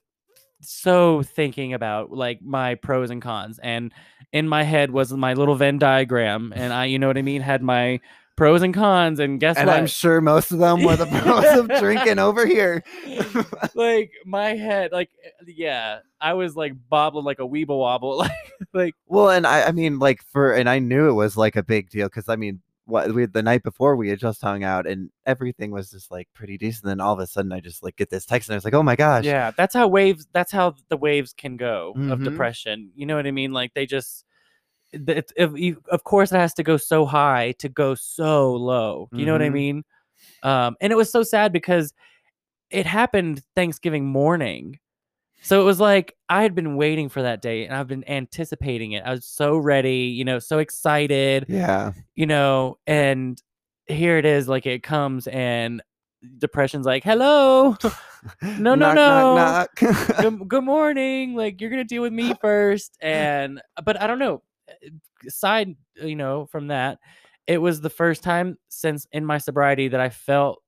so 0.62 1.24
thinking 1.24 1.74
about 1.74 2.12
like 2.12 2.41
my 2.41 2.75
pros 2.75 3.10
and 3.10 3.22
cons 3.22 3.60
and 3.62 3.91
in 4.31 4.48
my 4.48 4.63
head 4.63 4.91
was 4.91 5.12
my 5.12 5.34
little 5.34 5.55
Venn 5.55 5.77
diagram 5.77 6.53
and 6.55 6.72
I 6.72 6.86
you 6.86 7.00
know 7.00 7.08
what 7.08 7.17
I 7.17 7.22
mean 7.22 7.41
had 7.41 7.62
my 7.62 8.00
pros 8.35 8.61
and 8.61 8.73
cons 8.73 9.19
and 9.19 9.39
guess 9.39 9.57
And 9.57 9.67
what 9.67 9.77
I'm 9.77 9.88
sure 9.88 10.19
most 10.21 10.51
of 10.51 10.57
them 10.59 10.83
were 10.83 10.95
the 10.95 11.05
pros 11.23 11.59
of 11.59 11.67
drinking 11.79 12.17
over 12.19 12.45
here. 12.45 12.83
like 13.75 14.11
my 14.25 14.55
head 14.55 14.91
like 14.91 15.09
yeah 15.45 16.00
I 16.19 16.33
was 16.33 16.55
like 16.55 16.73
bobbling 16.89 17.25
like 17.25 17.39
a 17.39 17.47
weeble 17.47 17.79
wobble 17.79 18.17
like 18.17 18.31
like 18.73 18.95
Well, 19.07 19.29
and 19.29 19.45
I, 19.47 19.63
I 19.63 19.71
mean, 19.71 20.00
like 20.00 20.21
for, 20.31 20.53
and 20.53 20.69
I 20.69 20.79
knew 20.79 21.09
it 21.09 21.13
was 21.13 21.35
like 21.35 21.55
a 21.55 21.63
big 21.63 21.89
deal 21.89 22.07
because 22.07 22.29
I 22.29 22.35
mean, 22.35 22.61
what 22.85 23.13
we 23.13 23.25
the 23.25 23.41
night 23.43 23.63
before 23.63 23.95
we 23.95 24.09
had 24.09 24.19
just 24.19 24.41
hung 24.41 24.63
out 24.63 24.85
and 24.85 25.09
everything 25.25 25.71
was 25.71 25.89
just 25.91 26.11
like 26.11 26.27
pretty 26.33 26.57
decent. 26.57 26.85
Then 26.85 27.00
all 27.00 27.13
of 27.13 27.19
a 27.19 27.27
sudden, 27.27 27.51
I 27.51 27.59
just 27.59 27.83
like 27.83 27.95
get 27.95 28.09
this 28.09 28.25
text 28.25 28.50
and 28.50 28.53
I 28.53 28.57
was 28.57 28.65
like, 28.65 28.73
oh 28.73 28.83
my 28.83 28.95
gosh, 28.95 29.23
yeah 29.25 29.51
that's 29.55 29.73
how 29.73 29.88
waves 29.88 30.27
that's 30.33 30.51
how 30.51 30.75
the 30.89 30.97
waves 30.97 31.33
can 31.33 31.57
go 31.57 31.93
of 32.09 32.19
Mhm. 32.19 32.23
depression 32.23 32.91
you 32.95 33.05
know 33.05 33.15
what 33.15 33.27
I 33.27 33.31
mean 33.31 33.51
like 33.51 33.73
they 33.73 33.85
just 33.85 34.25
it's 34.93 35.31
if 35.38 35.77
of 35.89 36.03
course 36.03 36.31
it 36.31 36.38
has 36.38 36.53
to 36.55 36.63
go 36.63 36.77
so 36.77 37.05
high 37.05 37.53
to 37.60 37.69
go 37.69 37.95
so 37.95 38.53
low 38.53 39.07
you 39.13 39.25
know 39.25 39.31
what 39.33 39.41
I 39.41 39.50
Mhm. 39.50 39.53
mean? 39.53 39.83
Um 40.43 40.75
and 40.81 40.91
it 40.91 40.95
was 40.95 41.12
so 41.12 41.24
sad 41.24 41.51
because 41.53 41.93
it 42.69 42.86
happened 42.86 43.41
Thanksgiving 43.55 44.05
morning. 44.05 44.79
So 45.41 45.62
it 45.62 45.65
was 45.65 45.79
like 45.79 46.15
I 46.29 46.41
had 46.43 46.53
been 46.55 46.75
waiting 46.75 47.10
for 47.10 47.21
that 47.21 47.41
day 47.41 47.65
and 47.65 47.74
I've 47.75 47.88
been 47.88 48.07
anticipating 48.10 48.91
it. 48.93 49.03
I 49.05 49.12
was 49.12 49.25
so 49.25 49.57
ready 49.57 50.05
you 50.17 50.24
know 50.25 50.39
so 50.39 50.60
excited 50.60 51.45
yeah, 51.50 51.91
you 52.15 52.25
know 52.25 52.77
and 52.88 53.41
here 53.88 54.17
it 54.17 54.25
is 54.25 54.48
like 54.48 54.65
it 54.65 54.83
comes 54.83 55.27
and 55.27 55.81
depression's 56.38 56.86
like 56.86 57.03
hello? 57.03 57.75
No, 58.43 58.75
no, 58.75 58.93
knock, 58.93 58.95
no. 58.95 59.36
knock, 59.36 59.69
knock. 59.81 60.19
good, 60.21 60.48
good 60.48 60.63
morning. 60.63 61.33
Like 61.36 61.60
you're 61.60 61.71
gonna 61.71 61.83
deal 61.83 62.03
with 62.03 62.13
me 62.13 62.33
first 62.41 62.95
and 63.01 63.60
but 63.83 64.00
i 64.00 64.05
don't 64.05 64.19
know 64.19 64.43
side 65.27 65.75
you 65.95 66.15
know 66.15 66.45
from 66.47 66.67
that 66.67 67.00
it 67.47 67.59
was 67.59 67.81
the 67.81 67.89
first 67.89 68.23
time 68.23 68.57
since 68.69 69.07
in 69.11 69.25
my 69.25 69.38
sobriety 69.38 69.88
that 69.88 70.00
i 70.00 70.09
felt 70.09 70.61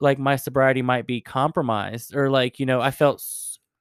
like 0.00 0.18
my 0.18 0.36
sobriety 0.36 0.82
might 0.82 1.06
be 1.06 1.20
compromised 1.20 2.14
or 2.14 2.30
like 2.30 2.58
you 2.58 2.66
know 2.66 2.80
i 2.80 2.90
felt 2.90 3.22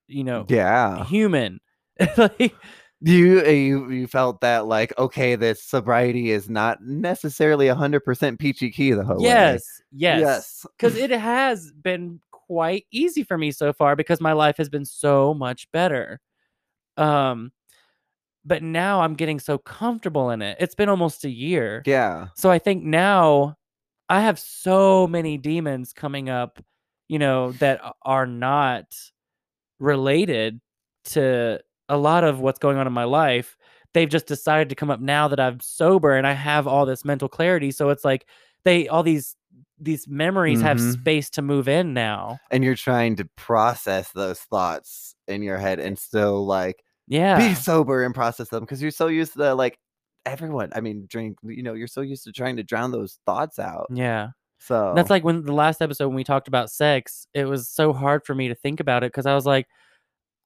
you 0.08 0.24
know 0.24 0.46
yeah, 0.50 1.06
human. 1.06 1.60
Like 2.18 2.56
you 3.02 3.42
uh, 3.46 3.50
you 3.50 3.90
you 3.90 4.08
felt 4.08 4.42
that 4.42 4.68
like 4.68 4.98
okay, 4.98 5.36
this 5.36 5.64
sobriety 5.64 6.32
is 6.32 6.50
not 6.50 6.82
necessarily 6.84 7.68
hundred 7.68 8.02
percent 8.02 8.40
peachy 8.40 8.70
key 8.70 8.92
the 8.92 9.04
whole 9.04 9.18
way. 9.18 9.24
yes 9.24 9.82
yes 9.92 10.20
yes, 10.20 10.66
because 10.78 10.96
it 10.96 11.10
has 11.12 11.72
been 11.72 12.20
quite 12.32 12.86
easy 12.92 13.24
for 13.24 13.38
me 13.38 13.52
so 13.52 13.74
far 13.74 13.96
because 13.96 14.22
my 14.22 14.34
life 14.34 14.58
has 14.58 14.70
been 14.70 14.86
so 14.86 15.34
much 15.34 15.72
better. 15.72 16.20
Um 16.98 17.52
but 18.46 18.64
now 18.64 19.02
i'm 19.02 19.14
getting 19.14 19.40
so 19.40 19.58
comfortable 19.58 20.30
in 20.32 20.42
it 20.42 20.58
it's 20.60 20.76
been 20.76 20.90
almost 20.90 21.24
a 21.26 21.30
year. 21.30 21.84
Yeah, 21.86 22.28
so 22.36 22.50
i 22.50 22.60
think 22.60 22.84
now 22.84 23.56
i 24.10 24.22
have 24.22 24.40
so 24.40 25.08
many 25.08 25.38
demons 25.38 25.94
coming 25.94 26.30
up 26.30 26.60
you 27.08 27.20
know 27.20 27.52
that 27.54 27.82
are 28.04 28.26
not 28.26 28.86
related 29.80 30.60
to 31.06 31.60
a 31.90 31.98
lot 31.98 32.24
of 32.24 32.40
what's 32.40 32.60
going 32.60 32.78
on 32.78 32.88
in 32.88 32.94
my 32.94 33.04
life. 33.04 33.58
They've 33.94 34.08
just 34.08 34.28
decided 34.28 34.70
to 34.70 34.76
come 34.76 34.90
up 34.90 35.02
now 35.02 35.28
that 35.28 35.40
i'm 35.40 35.60
sober 35.60 36.16
and 36.16 36.26
i 36.26 36.32
have 36.34 36.68
all 36.68 36.86
this 36.86 37.04
mental 37.04 37.28
clarity 37.28 37.72
so 37.72 37.90
it's 37.90 38.06
like 38.06 38.26
they 38.64 38.88
all 38.88 39.04
these 39.04 39.36
these 39.80 40.08
memories 40.08 40.62
have 40.62 40.78
Mhm. 40.78 40.94
space 40.94 41.30
to 41.32 41.42
move 41.42 41.68
in 41.68 41.94
now. 41.94 42.38
And 42.52 42.64
you're 42.64 42.76
trying 42.76 43.16
to 43.16 43.26
process 43.36 44.12
those 44.12 44.40
thoughts 44.40 45.16
in 45.28 45.42
your 45.42 45.58
head 45.58 45.80
and 45.80 45.98
still 45.98 46.46
like 46.46 46.84
yeah 47.12 47.38
be 47.50 47.54
sober 47.56 48.04
and 48.04 48.16
process 48.16 48.50
them 48.50 48.62
because 48.62 48.82
you're 48.82 48.90
so 48.92 49.08
used 49.08 49.34
to 49.34 49.54
like 49.54 49.78
everyone. 50.26 50.70
I 50.76 50.82
mean, 50.82 51.06
drink. 51.08 51.38
You 51.44 51.64
know, 51.64 51.74
you're 51.74 51.88
so 51.88 52.02
used 52.02 52.24
to 52.26 52.32
trying 52.32 52.56
to 52.58 52.64
drown 52.64 52.92
those 52.92 53.20
thoughts 53.26 53.60
out. 53.60 53.88
yeah 53.94 54.30
So 54.60 54.94
That's 54.96 55.10
like 55.10 55.24
when 55.24 55.44
the 55.44 55.54
last 55.54 55.82
episode 55.82 56.08
when 56.08 56.16
we 56.16 56.24
talked 56.24 56.48
about 56.48 56.70
sex, 56.72 57.26
it 57.34 57.46
was 57.46 57.68
so 57.70 57.92
hard 57.94 58.24
for 58.26 58.36
me 58.36 58.48
to 58.50 58.56
think 58.56 58.80
about 58.80 59.04
it 59.04 59.12
because 59.12 59.26
I 59.26 59.34
was 59.36 59.46
like, 59.46 59.68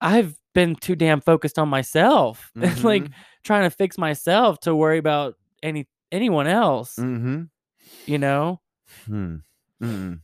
I've 0.02 0.36
been 0.54 0.76
too 0.76 0.96
damn 0.96 1.20
focused 1.22 1.60
on 1.60 1.68
myself 1.70 2.52
and 2.56 2.84
like 2.84 3.06
trying 3.44 3.64
to 3.64 3.70
fix 3.76 3.98
myself 3.98 4.60
to 4.62 4.74
worry 4.76 4.98
about 4.98 5.36
any 5.62 5.88
anyone 6.12 6.48
else, 6.48 6.96
Mm-hmm. 6.96 7.44
you 8.06 8.18
know? 8.18 8.62
Hmm. 9.06 9.36
Mm-mm. 9.84 10.20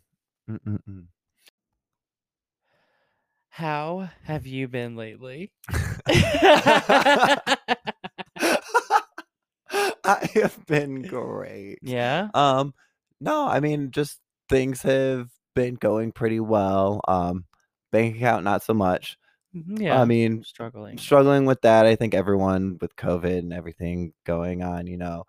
Mm-mm-mm. 0.49 1.05
How 3.53 4.09
have 4.23 4.47
you 4.47 4.67
been 4.69 4.95
lately? 4.95 5.51
I 10.03 10.29
have 10.35 10.65
been 10.65 11.01
great. 11.03 11.79
yeah. 11.81 12.29
Um, 12.33 12.73
no, 13.19 13.47
I 13.47 13.59
mean, 13.59 13.91
just 13.91 14.19
things 14.49 14.81
have 14.81 15.29
been 15.55 15.75
going 15.75 16.11
pretty 16.11 16.39
well. 16.39 17.01
Um, 17.07 17.45
bank 17.91 18.15
account 18.15 18.43
not 18.43 18.63
so 18.63 18.73
much. 18.73 19.17
Mhm, 19.55 19.79
Yeah. 19.81 20.01
I 20.01 20.05
mean, 20.05 20.43
struggling. 20.43 20.97
struggling 20.97 21.45
with 21.45 21.61
that. 21.61 21.85
I 21.85 21.95
think 21.95 22.13
everyone 22.13 22.77
with 22.81 22.95
COVID 22.95 23.37
and 23.39 23.53
everything 23.53 24.13
going 24.25 24.63
on, 24.63 24.87
you 24.87 24.97
know, 24.97 25.25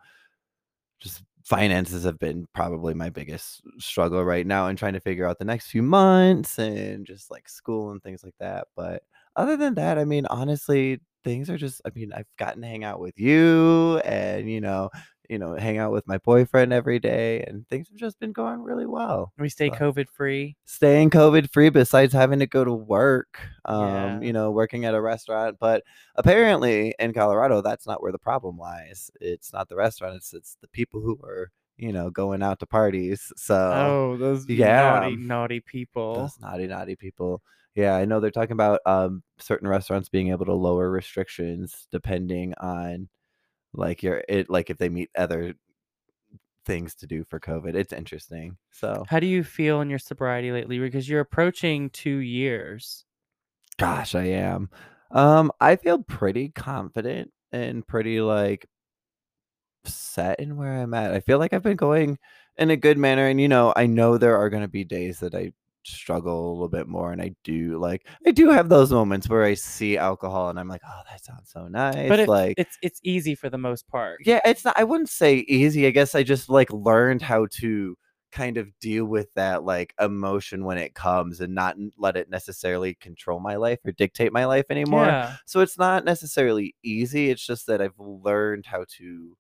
just 1.01 1.23
finances 1.45 2.05
have 2.05 2.19
been 2.19 2.47
probably 2.55 2.95
my 2.95 3.11
biggest 3.11 3.63
struggle 3.79 4.25
right 4.25 4.47
now 4.47 4.67
and 4.69 4.79
trying 4.79 4.93
to 4.95 5.01
figure 5.01 5.27
out 5.27 5.39
the 5.39 5.45
next 5.45 5.69
few 5.69 5.83
months 5.83 6.59
and 6.59 7.07
just 7.07 7.31
like 7.31 7.49
school 7.49 7.91
and 7.91 8.03
things 8.03 8.23
like 8.25 8.35
that. 8.41 8.69
But 8.77 9.03
other 9.37 9.57
than 9.57 9.75
that, 9.75 9.99
I 9.99 10.05
mean, 10.05 10.27
honestly, 10.27 11.01
things 11.25 11.51
are 11.51 11.59
just 11.59 11.81
I 11.85 11.91
mean, 11.95 12.13
I've 12.13 12.27
gotten 12.39 12.63
to 12.63 12.69
hang 12.69 12.85
out 12.85 13.01
with 13.01 13.19
you 13.19 13.99
and 14.05 14.51
you 14.51 14.61
know, 14.61 14.91
you 15.33 15.39
know, 15.39 15.55
hang 15.57 15.79
out 15.79 15.93
with 15.93 16.07
my 16.07 16.19
boyfriend 16.19 16.73
every 16.75 16.99
day 16.99 17.43
and 17.47 17.67
things 17.69 17.89
have 17.89 17.97
just 17.97 18.21
been 18.21 18.33
going 18.33 18.61
really 18.63 18.85
well 18.87 19.33
we 19.39 19.49
stay 19.49 19.71
so- 19.71 19.77
COVID 19.77 20.09
free. 20.11 20.57
staying 20.67 21.09
COVID 21.11 21.51
free 21.51 21.71
besides 21.71 22.13
having 22.13 22.39
to 22.41 22.47
go 22.47 22.63
to 22.65 22.73
work, 22.73 23.41
um, 23.65 23.81
Yeah. 23.83 24.21
you 24.21 24.33
know, 24.33 24.51
working 24.51 24.85
at 24.85 24.95
a 24.95 25.01
restaurant. 25.01 25.57
But 25.59 25.83
apparently 26.17 26.95
in 26.99 27.13
Colorado, 27.13 27.63
that's 27.63 27.87
not 27.87 28.03
where 28.03 28.13
the 28.13 28.19
problem 28.19 28.59
lies. 28.59 29.11
It's 29.21 29.53
not 29.53 29.69
the 29.69 29.77
restaurant, 29.77 30.17
it's 30.17 30.33
it's 30.35 30.57
the 30.61 30.69
people 30.69 31.01
who 31.01 31.19
are, 31.25 31.51
you 31.79 31.93
know, 31.93 32.11
going 32.11 32.43
out 32.43 32.59
to 32.61 32.67
parties. 32.67 33.33
So 33.37 33.55
Oh, 33.57 34.17
those 34.19 34.49
yeah. 34.49 34.83
naughty, 35.01 35.17
naughty 35.17 35.61
people. 35.61 36.15
those 36.17 36.39
naughty, 36.41 36.67
naughty 36.67 36.97
people. 36.97 37.43
Yeah, 37.75 37.95
I 37.97 38.05
know 38.05 38.21
they're 38.21 38.31
talking 38.31 38.53
about 38.61 38.81
um 38.87 39.23
certain 39.39 39.67
restaurants 39.69 40.09
being 40.11 40.29
able 40.29 40.45
to 40.47 40.53
lower 40.55 40.91
restrictions 40.91 41.87
depending 41.91 42.53
on 42.61 43.09
like 43.75 44.03
your 44.03 44.23
it 44.29 44.51
like 44.51 44.71
if 44.71 44.79
they 44.79 44.89
meet 44.89 45.11
other 45.17 45.55
things 46.65 46.95
to 46.97 47.07
do 47.07 47.25
for 47.25 47.41
COVID. 47.41 47.75
It's 47.75 47.93
interesting. 47.93 48.57
So 48.71 49.05
How 49.09 49.21
do 49.21 49.27
you 49.27 49.43
feel 49.45 49.81
in 49.81 49.91
your 49.91 49.99
sobriety 49.99 50.53
lately? 50.53 50.79
Because 50.79 51.09
you're 51.09 51.21
approaching 51.21 51.91
two 51.91 52.19
years. 52.19 53.05
Gosh, 53.79 54.15
I 54.15 54.25
am. 54.25 54.71
Um, 55.11 55.51
I 55.61 55.77
feel 55.77 56.03
pretty 56.03 56.51
confident 56.51 57.33
and 57.51 57.87
pretty 57.87 58.21
like 58.21 58.67
set 59.85 60.41
in 60.41 60.57
where 60.57 60.81
I'm 60.81 60.95
at. 60.95 61.13
I 61.13 61.21
feel 61.21 61.39
like 61.39 61.53
I've 61.53 61.63
been 61.63 61.77
going 61.77 62.19
in 62.57 62.71
a 62.71 62.77
good 62.77 62.99
manner, 62.99 63.27
and 63.27 63.41
you 63.41 63.49
know, 63.49 63.73
I 63.77 63.87
know 63.87 64.19
there 64.19 64.37
are 64.37 64.51
going 64.51 64.63
to 64.63 64.69
be 64.69 64.85
days 64.85 65.21
that 65.21 65.35
I 65.35 65.53
struggle 65.85 66.51
a 66.51 66.53
little 66.53 66.69
bit 66.69 66.89
more, 66.89 67.13
and 67.13 67.21
I 67.21 67.35
do 67.45 67.79
like 67.79 68.07
I 68.27 68.31
do 68.31 68.51
have 68.51 68.69
those 68.69 68.93
moments 68.93 69.29
where 69.29 69.45
I 69.45 69.55
see 69.55 69.97
alcohol 69.97 70.49
and 70.49 70.59
I'm 70.59 70.69
like, 70.69 70.83
oh, 70.87 71.01
that 71.11 71.25
sounds 71.25 71.51
so 71.51 71.69
nice. 71.69 72.09
But 72.09 72.21
it, 72.21 72.29
like, 72.29 72.55
it's 72.59 72.79
it's 72.83 73.01
easy 73.03 73.35
for 73.35 73.51
the 73.51 73.59
most 73.59 73.89
part. 73.89 74.21
yeah, 74.25 74.41
it's 74.45 74.65
not. 74.65 74.79
I 74.79 74.85
wouldn't 74.85 75.11
say 75.11 75.37
easy. 75.49 75.87
I 75.87 75.91
guess 75.91 76.15
I 76.15 76.23
just 76.23 76.49
like 76.49 76.73
learned 76.73 77.23
how 77.23 77.47
to 77.61 77.97
kind 78.33 78.57
of 78.57 78.67
deal 78.81 79.05
with 79.05 79.33
that 79.35 79.63
like 79.63 79.95
emotion 80.01 80.65
when 80.65 80.79
it 80.79 80.95
comes 80.95 81.41
and 81.41 81.55
not 81.55 81.77
let 81.99 82.17
it 82.17 82.31
necessarily 82.31 82.95
control 82.95 83.39
my 83.39 83.57
life 83.57 83.79
or 83.85 83.93
dictate 83.93 84.33
my 84.33 84.47
life 84.47 84.65
anymore. 84.71 85.05
Yeah. 85.05 85.37
So 85.45 85.61
it's 85.61 85.79
not 85.79 86.05
necessarily 86.05 86.75
easy. 86.83 87.29
It's 87.31 87.47
just 87.47 87.67
that 87.67 87.83
I've 87.83 87.99
learned 87.99 88.65
how 88.67 88.87
to 88.97 89.37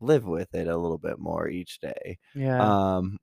live 0.00 0.24
with 0.24 0.54
it 0.54 0.68
a 0.68 0.76
little 0.76 0.98
bit 0.98 1.18
more 1.18 1.48
each 1.48 1.80
day. 1.80 2.18
Yeah. 2.34 2.62
Um 2.96 3.18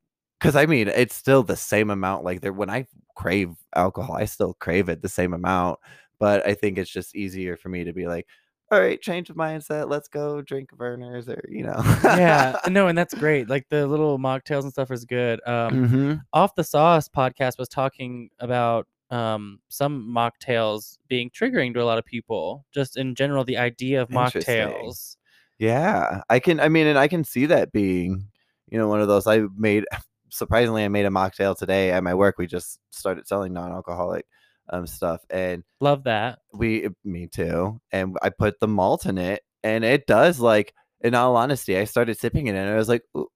because 0.46 0.56
I 0.56 0.68
mean 0.68 0.88
it's 0.88 1.16
still 1.16 1.42
the 1.42 1.56
same 1.56 1.90
amount. 1.90 2.24
Like 2.24 2.42
there 2.42 2.54
when 2.54 2.70
I 2.70 2.86
crave 3.16 3.56
alcohol, 3.76 4.16
I 4.16 4.26
still 4.26 4.54
crave 4.54 4.90
it 4.90 5.02
the 5.02 5.10
same 5.10 5.34
amount. 5.34 5.80
But 6.20 6.46
I 6.48 6.54
think 6.54 6.78
it's 6.78 6.90
just 6.90 7.16
easier 7.16 7.58
for 7.58 7.70
me 7.70 7.84
to 7.84 7.94
be 7.94 8.08
like, 8.08 8.28
all 8.72 8.80
right, 8.80 9.02
change 9.02 9.30
of 9.30 9.36
mindset. 9.36 9.90
Let's 9.90 10.08
go 10.08 10.42
drink 10.42 10.70
Vernors 10.72 11.28
or 11.28 11.44
you 11.50 11.64
know. 11.64 11.82
yeah. 12.04 12.58
No, 12.70 12.88
and 12.88 12.98
that's 12.98 13.16
great. 13.16 13.50
Like 13.50 13.66
the 13.70 13.88
little 13.88 14.20
mocktails 14.20 14.64
and 14.64 14.72
stuff 14.72 14.92
is 14.92 15.04
good. 15.04 15.46
Um 15.48 15.88
hmm 15.88 16.14
Off 16.34 16.54
the 16.54 16.64
Sauce 16.64 17.10
podcast 17.10 17.58
was 17.58 17.68
talking 17.68 18.30
about 18.40 18.88
um 19.10 19.60
some 19.70 20.08
mocktails 20.08 20.98
being 21.08 21.32
triggering 21.32 21.74
to 21.74 21.82
a 21.82 21.86
lot 21.86 21.98
of 21.98 22.06
people. 22.06 22.66
Just 22.72 22.98
in 22.98 23.16
general, 23.16 23.44
the 23.44 23.58
idea 23.58 24.00
of 24.00 24.10
mocktails. 24.10 25.18
Yeah, 25.58 26.22
I 26.30 26.40
can. 26.40 26.60
I 26.60 26.70
mean, 26.70 26.86
and 26.86 27.00
I 27.00 27.08
can 27.08 27.24
see 27.24 27.46
that 27.48 27.72
being, 27.72 28.28
you 28.70 28.78
know, 28.78 28.88
one 28.88 29.02
of 29.02 29.08
those. 29.08 29.26
I 29.26 29.44
made 29.58 29.86
surprisingly, 30.30 30.84
I 30.84 30.88
made 30.90 31.06
a 31.06 31.10
mocktail 31.10 31.58
today 31.58 31.92
at 31.92 32.04
my 32.04 32.14
work. 32.14 32.36
We 32.38 32.48
just 32.48 32.80
started 32.92 33.28
selling 33.28 33.54
non-alcoholic 33.54 34.26
um 34.70 34.88
stuff 34.88 35.22
and 35.30 35.64
Love 35.80 36.06
that. 36.06 36.40
we 36.52 36.90
me 37.04 37.28
too 37.28 37.80
and 37.92 38.18
i 38.24 38.30
put 38.32 38.60
the 38.60 38.68
malt 38.68 39.06
in 39.06 39.20
it 39.20 39.44
and 39.64 39.86
it 39.86 40.08
does 40.08 40.40
like 40.40 40.74
in 41.02 41.14
all 41.14 41.38
honesty 41.38 41.78
i 41.78 41.84
started 41.84 42.18
sipping 42.18 42.48
it 42.48 42.56
and 42.56 42.68
i 42.68 42.74
was 42.76 42.90
like 42.90 43.04
ooh, 43.16 43.28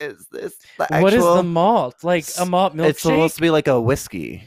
is 0.00 0.26
this 0.32 0.56
the 0.78 0.82
actual 0.92 1.02
What 1.04 1.14
is 1.14 1.22
the 1.22 1.42
malt? 1.44 2.02
Like 2.02 2.24
a 2.40 2.44
malt 2.44 2.74
milkshake? 2.74 2.88
it's 2.88 3.02
supposed 3.02 3.36
to 3.36 3.40
be 3.40 3.50
like 3.50 3.68
a 3.68 3.80
whiskey 3.80 4.42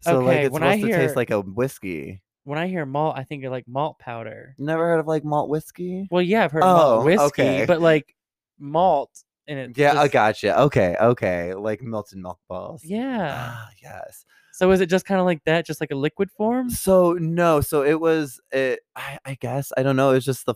so 0.00 0.18
like 0.18 0.38
it's 0.38 0.52
when 0.52 0.64
I 0.64 0.74
supposed 0.80 0.92
to 0.92 0.98
taste 0.98 1.14
like 1.14 1.30
a 1.30 1.40
whiskey 1.40 2.20
when 2.42 2.58
I 2.58 2.66
hear 2.66 2.84
malt, 2.84 3.16
I 3.16 3.22
think 3.22 3.44
of 3.44 3.52
like 3.52 3.68
malt 3.68 4.00
powder. 4.00 4.56
never 4.58 4.84
heard 4.88 4.98
of 4.98 5.06
like 5.06 5.24
malt 5.24 5.48
whiskey 5.50 6.08
Well, 6.10 6.22
yeah, 6.22 6.42
I've 6.42 6.50
heard 6.50 6.64
Oh, 6.64 6.66
malt 6.66 7.04
whiskey, 7.04 7.22
okay. 7.42 7.64
but 7.64 7.80
like 7.80 8.12
malt 8.58 9.10
and 9.48 9.58
it. 9.58 9.76
yeah 9.78 9.92
i 9.98 10.04
just- 10.04 10.12
gotcha 10.12 10.60
okay 10.60 10.96
okay 11.00 11.54
like 11.54 11.82
melted 11.82 12.18
milk 12.18 12.38
balls 12.48 12.82
Yeah. 12.84 13.30
ah, 13.34 13.68
yes 13.82 14.24
So 14.52 14.70
is 14.72 14.80
it 14.80 14.86
just 14.90 15.04
kind 15.06 15.20
of 15.20 15.24
like 15.26 15.42
that, 15.44 15.64
just 15.66 15.80
like 15.80 15.92
a 15.92 15.94
liquid 15.96 16.30
form? 16.36 16.68
So 16.68 17.12
no, 17.14 17.60
so 17.60 17.82
it 17.84 18.00
was 18.00 18.40
it, 18.50 18.80
I, 18.96 19.18
I 19.24 19.34
guess 19.40 19.70
I 19.76 19.84
don't 19.84 19.94
know. 19.94 20.10
It's 20.10 20.26
just 20.26 20.46
the 20.46 20.54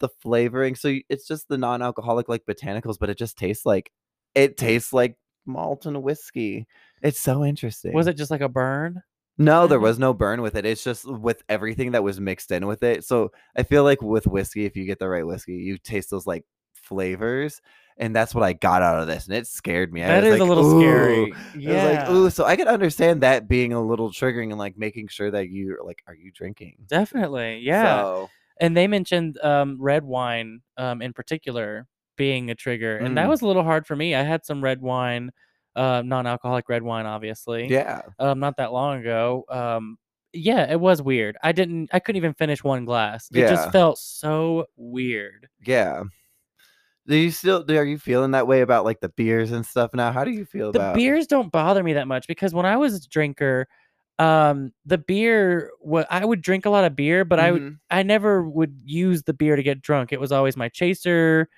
the 0.00 0.08
flavoring. 0.22 0.74
So 0.76 0.96
it's 1.10 1.26
just 1.28 1.48
the 1.48 1.58
non-alcoholic 1.58 2.26
like 2.26 2.46
botanicals, 2.46 2.96
but 2.98 3.10
it 3.10 3.18
just 3.18 3.36
tastes 3.36 3.66
like 3.66 3.90
it 4.34 4.56
tastes 4.56 4.94
like 4.94 5.16
malt 5.44 5.84
and 5.84 6.02
whiskey. 6.02 6.66
It's 7.02 7.20
so 7.20 7.44
interesting. 7.44 7.92
Was 7.92 8.06
it 8.06 8.16
just 8.16 8.30
like 8.30 8.40
a 8.40 8.48
burn? 8.48 9.02
No, 9.36 9.66
there 9.66 9.78
was 9.88 9.98
no 9.98 10.14
burn 10.14 10.40
with 10.40 10.56
it. 10.56 10.64
It's 10.64 10.82
just 10.82 11.04
with 11.06 11.42
everything 11.50 11.92
that 11.92 12.02
was 12.02 12.18
mixed 12.18 12.50
in 12.50 12.66
with 12.66 12.82
it. 12.82 13.04
So 13.04 13.30
I 13.58 13.62
feel 13.62 13.84
like 13.84 14.00
with 14.00 14.26
whiskey, 14.26 14.64
if 14.64 14.74
you 14.74 14.86
get 14.86 15.00
the 15.00 15.08
right 15.10 15.26
whiskey, 15.26 15.56
you 15.56 15.76
taste 15.76 16.08
those 16.08 16.26
like 16.26 16.44
flavors. 16.72 17.60
And 17.96 18.14
that's 18.14 18.34
what 18.34 18.42
I 18.42 18.54
got 18.54 18.82
out 18.82 18.98
of 19.00 19.06
this. 19.06 19.26
And 19.26 19.36
it 19.36 19.46
scared 19.46 19.92
me. 19.92 20.02
I 20.02 20.08
That 20.20 20.24
was 20.24 20.34
is 20.34 20.40
a 20.40 20.44
little 20.44 20.64
"Ooh." 20.64 20.80
scary. 20.80 21.34
Yeah. 21.56 21.74
was 21.74 21.96
like, 21.96 22.10
ooh, 22.10 22.30
so 22.30 22.44
I 22.44 22.56
could 22.56 22.66
understand 22.66 23.22
that 23.22 23.46
being 23.48 23.72
a 23.72 23.80
little 23.80 24.10
triggering 24.10 24.50
and 24.50 24.58
like 24.58 24.76
making 24.76 25.08
sure 25.08 25.30
that 25.30 25.48
you 25.48 25.78
like, 25.84 26.02
are 26.08 26.14
you 26.14 26.32
drinking? 26.32 26.76
Definitely. 26.88 27.60
Yeah. 27.60 28.02
So, 28.02 28.30
and 28.60 28.76
they 28.76 28.88
mentioned 28.88 29.38
um, 29.44 29.76
red 29.80 30.02
wine 30.04 30.60
um, 30.76 31.02
in 31.02 31.12
particular 31.12 31.86
being 32.16 32.50
a 32.50 32.54
trigger, 32.54 32.96
and 32.98 33.16
that 33.18 33.26
Mm. 33.26 33.30
was 33.30 33.42
a 33.42 33.46
little 33.46 33.64
hard 33.64 33.86
for 33.86 33.96
me. 33.96 34.14
I 34.14 34.22
had 34.22 34.44
some 34.44 34.62
red 34.62 34.80
wine, 34.80 35.30
uh, 35.76 36.02
non-alcoholic 36.04 36.68
red 36.68 36.82
wine, 36.82 37.06
obviously. 37.06 37.66
yeah. 37.68 38.02
Um, 38.20 38.38
not 38.40 38.56
that 38.58 38.72
long 38.72 39.00
ago. 39.00 39.44
Um, 39.48 39.98
yeah, 40.32 40.70
it 40.70 40.80
was 40.80 41.00
weird. 41.02 41.36
I 41.44 41.52
didn't. 41.52 41.90
I 41.92 41.98
couldn't 42.00 42.16
even 42.16 42.34
finish 42.34 42.62
one 42.64 42.84
glass. 42.84 43.28
It 43.32 43.38
Yeah. 43.40 43.50
just 43.50 43.70
felt 43.72 43.98
so 43.98 44.66
weird. 44.76 45.48
Yeah. 45.64 46.02
Do 47.06 47.16
you 47.16 47.30
still 47.30 47.62
do 47.62 47.76
are 47.76 47.84
you 47.84 47.98
feeling 47.98 48.30
that 48.30 48.46
way 48.46 48.62
about 48.62 48.84
like 48.84 49.00
the 49.00 49.10
beers 49.10 49.52
and 49.52 49.66
stuff 49.66 49.92
now? 49.94 50.10
How 50.12 50.24
do 50.24 50.30
you 50.30 50.44
feel 50.46 50.70
The 50.72 50.80
about 50.80 50.94
beers 50.94 51.26
don't 51.26 51.52
bother 51.52 51.82
me 51.82 51.92
that 51.94 52.08
much 52.08 52.26
because 52.26 52.54
when 52.54 52.66
I 52.66 52.76
was 52.76 53.04
a 53.04 53.08
drinker, 53.08 53.66
um, 54.18 54.72
the 54.84 54.98
beer. 54.98 55.70
What 55.80 56.06
I 56.10 56.24
would 56.24 56.40
drink 56.42 56.66
a 56.66 56.70
lot 56.70 56.84
of 56.84 56.96
beer, 56.96 57.24
but 57.24 57.38
I 57.40 57.52
would 57.52 57.64
Mhm. 57.64 57.78
I 57.90 58.02
never 58.02 58.48
would 58.48 58.80
use 58.84 59.22
the 59.24 59.34
beer 59.34 59.56
to 59.56 59.62
get 59.62 59.82
drunk. 59.82 60.12
It 60.12 60.20
was 60.20 60.32
always 60.32 60.56
my 60.56 60.68
chaser 60.68 61.48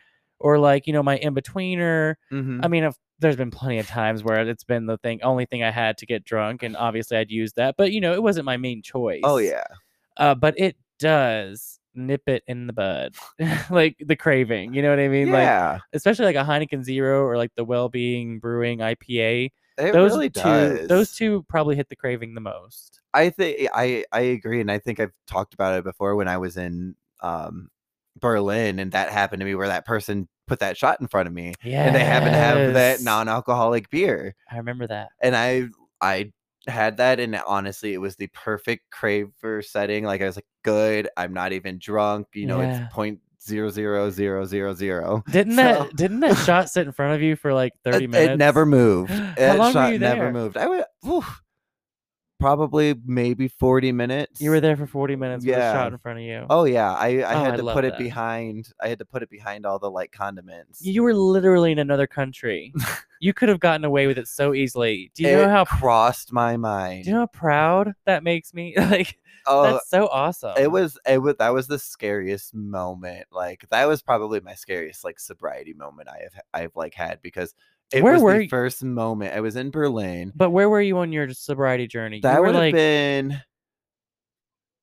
or 0.40 0.58
like, 0.58 0.86
you 0.86 0.92
know, 0.92 1.02
my 1.02 1.16
in 1.18 1.34
betweener. 1.34 2.16
Mhm. 2.30 2.60
I 2.60 2.68
mean, 2.68 2.84
if, 2.84 2.96
there's 3.18 3.36
been 3.36 3.50
plenty 3.50 3.78
of 3.78 3.86
times 3.86 4.22
where 4.24 4.46
it's 4.48 4.64
been 4.64 4.86
the 4.86 4.98
thing, 4.98 5.22
only 5.22 5.46
thing 5.46 5.62
I 5.62 5.70
had 5.70 5.96
to 5.98 6.06
get 6.06 6.24
drunk, 6.24 6.62
and 6.62 6.76
obviously 6.76 7.16
I'd 7.18 7.30
use 7.30 7.52
that. 7.54 7.76
But 7.78 7.92
you 7.92 8.00
know, 8.00 8.12
it 8.14 8.22
wasn't 8.22 8.44
my 8.46 8.56
main 8.58 8.82
choice. 8.82 9.22
Oh 9.22 9.38
yeah. 9.38 9.66
Uh, 10.18 10.34
but 10.34 10.54
it 10.58 10.76
does 11.00 11.80
nip 11.96 12.22
it 12.26 12.42
in 12.46 12.66
the 12.66 12.72
bud, 12.72 13.14
like 13.70 13.96
the 14.00 14.16
craving. 14.16 14.74
You 14.74 14.82
know 14.82 14.90
what 14.90 14.98
I 14.98 15.08
mean? 15.08 15.30
Like 15.30 15.42
yeah. 15.42 15.78
especially 15.92 16.26
like 16.26 16.36
a 16.36 16.44
Heineken 16.44 16.84
Zero 16.84 17.22
or 17.22 17.36
like 17.36 17.52
the 17.56 17.64
Well 17.64 17.88
Being 17.88 18.38
Brewing 18.38 18.78
IPA. 18.78 19.50
it 19.78 19.92
those 19.92 20.12
really 20.12 20.30
two, 20.30 20.42
does. 20.42 20.88
those 20.88 21.12
two 21.12 21.44
probably 21.48 21.76
hit 21.76 21.88
the 21.88 21.96
craving 21.96 22.34
the 22.34 22.40
most. 22.40 23.00
I 23.14 23.30
think 23.30 23.68
I 23.74 24.04
I 24.12 24.20
agree, 24.20 24.60
and 24.60 24.70
I 24.70 24.78
think 24.78 25.00
I've 25.00 25.12
talked 25.26 25.54
about 25.54 25.78
it 25.78 25.84
before 25.84 26.16
when 26.16 26.28
I 26.28 26.36
was 26.38 26.56
in 26.56 26.94
um 27.22 27.68
Berlin, 28.20 28.78
and 28.78 28.92
that 28.92 29.10
happened 29.10 29.40
to 29.40 29.46
me 29.46 29.54
where 29.54 29.68
that 29.68 29.84
person 29.86 30.28
put 30.46 30.60
that 30.60 30.76
shot 30.76 31.00
in 31.00 31.08
front 31.08 31.26
of 31.26 31.34
me, 31.34 31.54
Yeah, 31.64 31.84
and 31.84 31.94
they 31.94 32.04
happened 32.04 32.32
to 32.32 32.38
have 32.38 32.74
that 32.74 33.02
non-alcoholic 33.02 33.90
beer, 33.90 34.34
I 34.50 34.56
remember 34.58 34.86
that. 34.86 35.08
and 35.20 35.34
I 35.36 35.68
I 36.00 36.32
had 36.66 36.96
that, 36.98 37.20
and 37.20 37.36
honestly, 37.46 37.94
it 37.94 37.98
was 37.98 38.16
the 38.16 38.26
perfect 38.28 38.84
craver 38.92 39.64
setting. 39.64 40.04
Like 40.04 40.22
I 40.22 40.26
was 40.26 40.36
like, 40.36 40.46
good, 40.62 41.08
I'm 41.16 41.32
not 41.32 41.52
even 41.52 41.78
drunk. 41.78 42.28
You 42.34 42.46
know, 42.46 42.60
Yeah. 42.60 42.84
it's 42.86 42.94
point 42.94 43.20
zero 43.42 43.70
zero 43.70 44.10
zero 44.10 44.44
zero 44.44 44.74
zero. 44.74 45.22
Didn't 45.30 45.54
So- 45.54 45.62
that 45.62 45.96
didn't 45.96 46.20
that 46.20 46.36
shot 46.38 46.68
sit 46.68 46.86
in 46.86 46.92
front 46.92 47.14
of 47.14 47.22
you 47.22 47.36
for 47.36 47.54
like 47.54 47.72
thirty 47.84 48.04
It, 48.04 48.10
minutes? 48.10 48.32
it 48.34 48.36
never 48.38 48.66
moved. 48.66 49.10
How 49.12 49.34
That 49.36 49.58
long 49.58 49.68
were 49.68 49.72
shot 49.72 49.92
you 49.92 49.98
never 49.98 50.32
moved. 50.32 50.56
I 50.56 50.66
would 50.66 50.84
probably 52.38 52.94
maybe 53.04 53.48
forty 53.48 53.92
minutes. 53.92 54.40
You 54.40 54.50
were 54.50 54.60
there 54.60 54.76
for 54.76 54.86
forty 54.86 55.16
minutes 55.16 55.44
with 55.44 55.54
a 55.54 55.58
Yeah. 55.58 55.72
shot 55.72 55.92
in 55.92 55.98
front 55.98 56.18
of 56.18 56.24
you. 56.24 56.46
Oh 56.50 56.64
yeah, 56.64 56.92
I 56.92 57.22
I 57.24 57.34
Oh, 57.34 57.44
had 57.44 57.56
to 57.56 57.62
put 57.64 57.84
it 57.84 57.92
that. 57.92 57.98
behind. 57.98 58.72
I 58.80 58.88
had 58.88 58.98
to 58.98 59.04
put 59.04 59.22
it 59.22 59.30
behind 59.30 59.66
all 59.66 59.78
the 59.78 59.90
like 59.90 60.12
condiments. 60.12 60.84
You 60.84 61.02
were 61.02 61.14
literally 61.14 61.72
in 61.72 61.78
another 61.78 62.06
country. 62.06 62.72
you 63.20 63.32
could 63.32 63.48
have 63.48 63.60
gotten 63.60 63.84
away 63.84 64.06
with 64.06 64.18
it 64.18 64.28
so 64.28 64.54
easily. 64.54 65.10
Do 65.14 65.22
you 65.24 65.32
know 65.36 65.48
how 65.48 65.64
crossed 65.64 66.32
my 66.32 66.56
mind? 66.56 67.04
do 67.04 67.10
you 67.10 67.14
know 67.14 67.20
how 67.22 67.26
proud 67.26 67.94
that 68.04 68.22
makes 68.22 68.52
me? 68.54 68.74
like 68.78 69.18
oh, 69.46 69.74
that's 69.74 69.88
so 69.88 70.08
awesome. 70.08 70.54
it 70.58 70.70
was 70.70 70.98
it 71.06 71.18
was 71.18 71.34
that 71.38 71.50
was 71.54 71.66
the 71.66 71.78
scariest 71.78 72.54
moment. 72.54 73.26
Like 73.32 73.66
that 73.70 73.86
was 73.88 74.02
probably 74.02 74.40
my 74.40 74.54
scariest 74.54 75.04
like 75.04 75.18
sobriety 75.18 75.72
moment 75.74 76.08
I 76.08 76.22
have 76.22 76.40
I've 76.52 76.76
like 76.76 76.94
had 76.94 77.20
because 77.22 77.54
it 77.92 78.02
Where 78.02 78.14
was 78.14 78.22
were 78.22 78.36
the 78.38 78.42
you- 78.44 78.48
first 78.48 78.82
moment. 78.82 79.34
I 79.34 79.40
was 79.40 79.56
in 79.56 79.70
Berlin. 79.70 80.32
But 80.34 80.50
where 80.50 80.68
were 80.68 80.80
you 80.82 80.98
on 80.98 81.12
your 81.12 81.32
sobriety 81.32 81.86
journey? 81.86 82.20
That 82.20 82.34
you 82.34 82.40
were 82.40 82.46
would 82.46 82.54
have 82.54 82.62
like 82.64 82.74
been, 82.74 83.40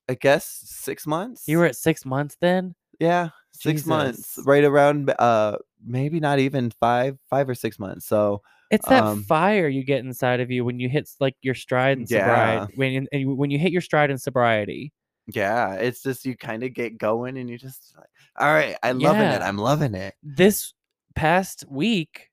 I 0.10 0.16
guess, 0.16 0.46
six 0.66 1.08
months. 1.08 1.48
you 1.48 1.58
were 1.60 1.66
at 1.66 1.76
six 1.76 2.06
months 2.06 2.38
then. 2.40 2.76
yeah, 3.00 3.30
six 3.52 3.86
months, 3.86 4.40
right 4.46 4.64
around 4.64 5.14
uh 5.20 5.58
maybe 5.86 6.20
not 6.20 6.40
even 6.40 6.72
five, 6.80 7.18
five 7.30 7.50
or 7.50 7.56
six 7.56 7.78
months. 7.80 8.06
So 8.06 8.42
It's 8.72 8.88
that 8.88 9.04
Um, 9.04 9.24
fire 9.24 9.68
you 9.68 9.84
get 9.84 10.04
inside 10.04 10.40
of 10.40 10.50
you 10.50 10.66
when 10.66 10.80
you 10.80 10.90
hit 10.90 11.10
like 11.20 11.36
your 11.42 11.54
stride 11.56 11.98
in 12.00 12.06
Yeah. 12.08 12.20
sobriety. 12.20 12.74
When 12.76 13.08
and 13.12 13.38
when 13.38 13.52
you 13.52 13.60
hit 13.60 13.72
your 13.72 13.82
stride 13.82 14.10
in 14.12 14.18
sobriety. 14.18 14.92
yeah, 15.28 15.76
it's 15.76 16.02
just 16.04 16.26
you 16.26 16.36
kind 16.36 16.64
of 16.64 16.74
get 16.74 16.98
going 16.98 17.38
and 17.38 17.50
you 17.50 17.58
just 17.58 17.94
like, 17.98 18.10
all 18.38 18.52
right, 18.54 18.76
I'm 18.84 19.00
loving 19.00 19.22
it. 19.28 19.42
I'm 19.42 19.58
loving 19.58 19.94
it. 19.96 20.16
This 20.24 20.74
past 21.16 21.66
week, 21.70 22.30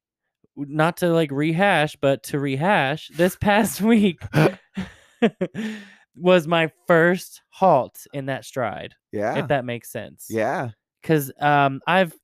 not 0.68 0.98
to 0.98 1.08
like 1.12 1.30
rehash, 1.30 1.96
but 2.00 2.22
to 2.24 2.38
rehash, 2.38 3.10
this 3.16 3.36
past 3.36 3.80
week 3.82 4.20
was 6.16 6.46
my 6.46 6.70
first 6.86 7.42
halt 7.50 8.06
in 8.12 8.26
that 8.26 8.44
stride. 8.44 8.94
Yeah, 9.12 9.38
If 9.38 9.48
that 9.48 9.64
makes 9.64 9.90
sense. 9.90 10.26
yeah, 10.28 10.70
because 11.02 11.32
um 11.40 11.80
I've 11.86 12.14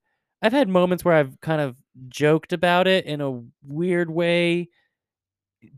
I've 0.42 0.52
had 0.52 0.68
moments 0.68 1.04
where 1.04 1.14
I've 1.14 1.40
kind 1.40 1.60
of 1.60 1.76
joked 2.08 2.52
about 2.52 2.86
it 2.86 3.06
in 3.06 3.20
a 3.20 3.42
weird 3.66 4.10
way, 4.10 4.68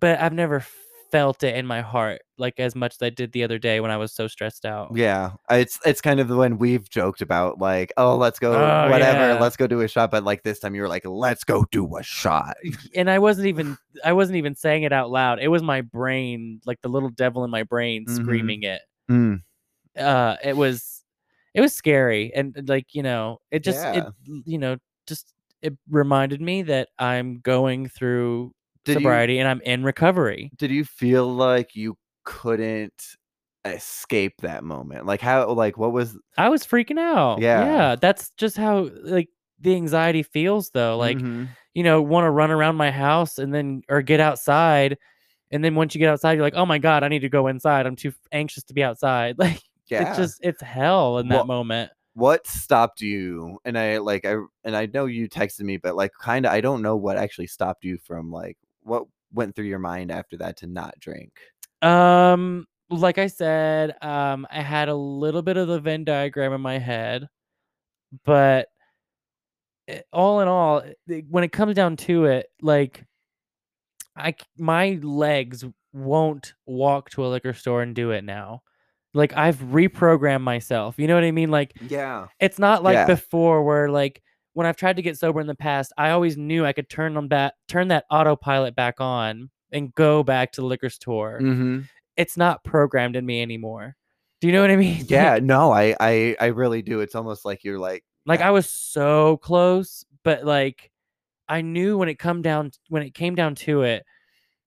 but 0.01 0.21
I've 0.21 0.33
never 0.33 0.65
felt 1.11 1.43
it 1.43 1.57
in 1.57 1.67
my 1.67 1.81
heart 1.81 2.21
like 2.37 2.61
as 2.61 2.75
much 2.75 2.95
as 2.95 3.03
I 3.03 3.11
did 3.11 3.33
the 3.33 3.43
other 3.45 3.59
day 3.59 3.81
when 3.81 3.91
I 3.91 3.97
was 3.97 4.13
so 4.13 4.29
stressed 4.29 4.65
out. 4.65 4.91
yeah. 4.95 5.33
It's 5.51 5.79
it's 5.85 6.01
kind 6.01 6.21
of 6.21 6.29
the 6.29 6.37
when 6.37 6.59
we've 6.59 6.89
joked 6.89 7.21
about 7.23 7.59
like, 7.59 7.93
oh, 7.97 8.17
let's 8.17 8.39
go, 8.39 8.53
Oh, 8.53 8.91
whatever, 8.91 9.35
yeah. 9.35 9.41
let's 9.41 9.57
go 9.57 9.67
do 9.67 9.81
a 9.81 9.89
shot. 9.89 10.11
But 10.11 10.23
like 10.25 10.43
this 10.43 10.59
time, 10.61 10.75
you 10.75 10.83
were 10.83 10.89
like, 10.89 11.05
let's 11.07 11.45
go 11.45 11.65
do 11.71 11.97
a 11.97 12.03
shot. 12.03 12.57
And 12.95 13.11
I 13.11 13.19
wasn't 13.19 13.49
even 13.49 13.77
I 14.05 14.13
wasn't 14.13 14.37
even 14.37 14.55
saying 14.55 14.83
it 14.85 14.93
out 14.93 15.11
loud. 15.11 15.41
It 15.41 15.49
was 15.49 15.63
my 15.63 15.81
brain, 15.81 16.61
like 16.67 16.81
the 16.83 16.89
little 16.89 17.11
devil 17.11 17.45
in 17.45 17.51
my 17.51 17.63
brain 17.65 18.05
Mhm. 18.07 18.15
screaming 18.17 18.63
it. 18.63 18.83
Mm, 19.11 19.43
Uh 19.97 20.37
it 20.45 20.57
was 20.57 21.03
it 21.55 21.61
was 21.61 21.73
scary 21.75 22.31
and 22.35 22.55
like, 22.69 22.95
you 22.95 23.03
know, 23.03 23.41
it 23.51 23.65
just 23.65 23.79
it 23.97 24.05
you 24.45 24.59
know, 24.59 24.77
just 25.07 25.33
it 25.63 25.77
reminded 25.91 26.41
me 26.41 26.63
that 26.63 26.89
I'm 27.01 27.41
going 27.41 27.89
through 27.89 28.53
Did 28.89 28.95
you- 28.95 29.01
sobriety 29.01 29.39
and 29.39 29.49
I'm 29.49 29.61
in 29.63 29.85
recovery. 29.85 30.51
Did 30.59 30.71
you 30.71 30.85
feel 30.85 31.33
like 31.33 31.75
you 31.77 31.97
couldn't 32.25 32.93
escape 33.65 34.35
that 34.43 34.65
moment? 34.65 35.07
Like 35.07 35.21
how? 35.21 35.49
Like 35.53 35.77
what 35.79 35.93
was? 35.93 36.17
I 36.37 36.49
was 36.49 36.65
freaking 36.65 36.99
out. 36.99 37.41
Yeah. 37.41 37.65
Yeah. 37.65 37.97
That's 37.97 38.31
just 38.37 38.57
how 38.57 38.91
like 39.03 39.29
the 39.61 39.75
anxiety 39.75 40.23
feels 40.23 40.71
though. 40.71 40.97
Like, 40.97 41.19
Mhm. 41.19 41.49
you 41.75 41.83
know, 41.83 42.01
want 42.03 42.25
to 42.25 42.31
run 42.31 42.51
around 42.51 42.77
my 42.77 42.91
house 42.91 43.39
and 43.39 43.53
then 43.55 43.83
or 43.89 44.03
get 44.03 44.21
outside. 44.21 44.97
And 45.51 45.65
then 45.65 45.75
once 45.75 45.95
you 45.95 45.99
get 45.99 46.11
outside, 46.11 46.33
you're 46.35 46.43
like, 46.43 46.55
oh 46.57 46.67
my 46.67 46.79
God, 46.79 47.03
I 47.03 47.09
need 47.09 47.21
to 47.21 47.29
go 47.29 47.47
inside. 47.47 47.87
I'm 47.87 47.97
too 47.97 48.13
anxious 48.33 48.65
to 48.65 48.75
be 48.75 48.83
outside. 48.83 49.37
Like 49.39 49.61
yeah. 49.89 50.09
it's 50.11 50.19
just 50.19 50.39
it's 50.43 50.61
hell 50.63 51.19
in 51.19 51.29
that 51.29 51.37
Well, 51.39 51.47
moment. 51.47 51.91
what 52.13 52.47
stopped 52.47 53.01
you 53.01 53.59
and 53.65 53.79
i 53.79 53.97
like 53.99 54.25
i 54.27 54.35
and 54.65 54.77
i 54.77 54.85
know 54.87 55.07
you 55.07 55.29
texted 55.31 55.61
me 55.63 55.77
but 55.79 55.95
like 55.97 56.11
kind 56.21 56.45
of 56.45 56.53
i 56.53 56.61
don't 56.61 56.83
know 56.83 56.95
what 56.97 57.17
actually 57.17 57.47
stopped 57.47 57.85
you 57.85 57.97
from 57.97 58.31
like 58.31 58.59
what 58.89 59.05
went 59.33 59.55
through 59.55 59.67
your 59.67 59.79
mind 59.79 60.11
after 60.11 60.37
that 60.39 60.57
to 60.59 60.67
not 60.67 60.95
drink 61.01 61.33
Um, 61.83 62.67
like 62.91 63.19
I 63.19 63.27
said, 63.29 63.95
um, 64.03 64.47
I 64.51 64.63
had 64.63 64.89
a 64.89 64.95
little 64.95 65.43
bit 65.43 65.57
of 65.59 65.69
the 65.69 65.79
Venn 65.81 66.05
diagram 66.05 66.53
in 66.55 66.61
my 66.63 66.79
head, 66.79 67.29
but 68.25 68.69
it- 69.87 70.07
all 70.13 70.41
in 70.41 70.49
all, 70.49 70.79
it- 71.07 71.27
when 71.29 71.45
it 71.45 71.53
comes 71.53 71.75
down 71.75 71.97
to 71.97 72.25
it, 72.25 72.47
like 72.63 73.05
I 74.17 74.35
my 74.57 74.99
legs 75.03 75.65
won't 75.93 76.55
walk 76.67 77.11
to 77.11 77.25
a 77.25 77.29
liquor 77.29 77.53
store 77.53 77.83
and 77.83 77.95
do 77.95 78.11
it 78.11 78.25
now. 78.25 78.63
Like 79.15 79.37
I've 79.37 79.57
reprogrammed 79.59 80.43
myself. 80.43 80.99
You 80.99 81.07
know 81.07 81.15
what 81.15 81.25
I 81.25 81.31
mean? 81.31 81.51
Like 81.51 81.73
Yeah. 81.89 82.27
it's 82.41 82.59
not 82.59 82.83
like 82.83 82.95
Yeah. 82.95 83.07
before 83.07 83.63
where 83.65 83.89
like 83.91 84.23
when 84.59 84.67
I've 84.67 84.77
tried 84.77 84.97
to 84.97 85.03
get 85.03 85.17
sober 85.17 85.41
in 85.41 85.47
the 85.47 85.55
past, 85.55 85.93
I 85.97 86.11
always 86.11 86.37
knew 86.37 86.67
I 86.67 86.73
could 86.73 86.89
turn 86.91 87.17
on 87.17 87.29
that 87.29 87.55
turn 87.69 87.87
that 87.89 88.07
autopilot 88.11 88.75
back 88.75 89.01
on 89.01 89.51
and 89.71 89.95
go 89.95 90.25
back 90.25 90.51
to 90.53 90.63
the 90.63 90.67
liquor 90.67 90.91
store. 90.91 91.39
hmm 91.39 91.83
It's 92.17 92.37
not 92.37 92.65
programmed 92.65 93.15
in 93.15 93.25
me 93.25 93.41
anymore. 93.41 93.95
Do 94.41 94.49
you 94.49 94.53
know 94.53 94.61
what 94.61 94.73
I 94.73 94.77
mean? 94.85 95.05
Yeah. 95.07 95.39
No, 95.41 95.71
I, 95.71 95.95
I, 96.01 96.37
I 96.41 96.47
really 96.47 96.83
do. 96.83 96.99
It's 97.03 97.15
almost 97.15 97.45
like 97.45 97.63
you're 97.63 97.79
like, 97.79 98.03
Like 98.27 98.41
I 98.41 98.51
was 98.51 98.69
so 98.69 99.37
close, 99.37 100.05
but 100.25 100.45
like 100.45 100.91
I 101.49 101.61
knew 101.61 101.97
when 101.97 102.09
it 102.09 102.19
come 102.19 102.43
down 102.43 102.73
when 102.89 103.05
it 103.05 103.15
came 103.15 103.37
down 103.37 103.55
to 103.67 103.83
it, 103.83 104.05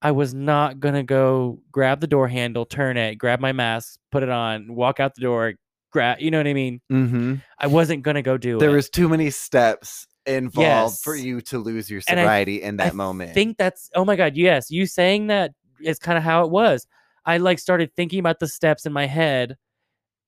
I 0.01 0.11
was 0.11 0.33
not 0.33 0.79
gonna 0.79 1.03
go 1.03 1.59
grab 1.69 1.99
the 1.99 2.07
door 2.07 2.29
handle, 2.29 2.65
turn 2.65 2.95
it, 2.95 3.15
grab 3.15 3.41
my 3.41 3.51
mask, 3.51 3.99
put 4.09 4.23
it 4.23 4.29
on, 4.29 4.73
walk 4.73 5.01
out 5.01 5.15
the 5.15 5.21
door, 5.21 5.55
grab. 5.91 6.19
You 6.19 6.31
know 6.31 6.37
what 6.39 6.47
I 6.47 6.53
mean? 6.53 6.81
hmm 6.89 7.35
I 7.59 7.67
wasn't 7.67 8.03
gonna 8.03 8.21
go 8.21 8.37
do 8.37 8.51
there 8.51 8.55
it. 8.57 8.59
There 8.59 8.71
was 8.75 8.89
too 8.89 9.07
many 9.09 9.29
steps 9.29 10.07
involved 10.25 10.99
for 10.99 11.15
you 11.15 11.41
to 11.41 11.57
lose 11.59 11.89
your 11.89 12.01
And 12.07 12.19
I- 12.19 12.23
sobriety 12.23 12.61
in 12.61 12.79
I 12.79 12.85
that 12.85 12.95
moment. 12.95 13.31
I 13.31 13.33
think 13.33 13.57
that's 13.57 13.89
oh 13.95 14.05
my 14.05 14.15
god, 14.15 14.35
yes. 14.35 14.69
You 14.71 14.85
saying 14.85 15.27
that 15.27 15.51
is 15.81 15.99
kind 15.99 16.17
of 16.17 16.23
how 16.23 16.43
it 16.45 16.51
was. 16.51 16.87
I 17.25 17.37
like 17.37 17.59
started 17.59 17.93
thinking 17.95 18.19
about 18.19 18.39
the 18.39 18.47
steps 18.47 18.85
in 18.85 18.93
my 18.93 19.05
head, 19.05 19.57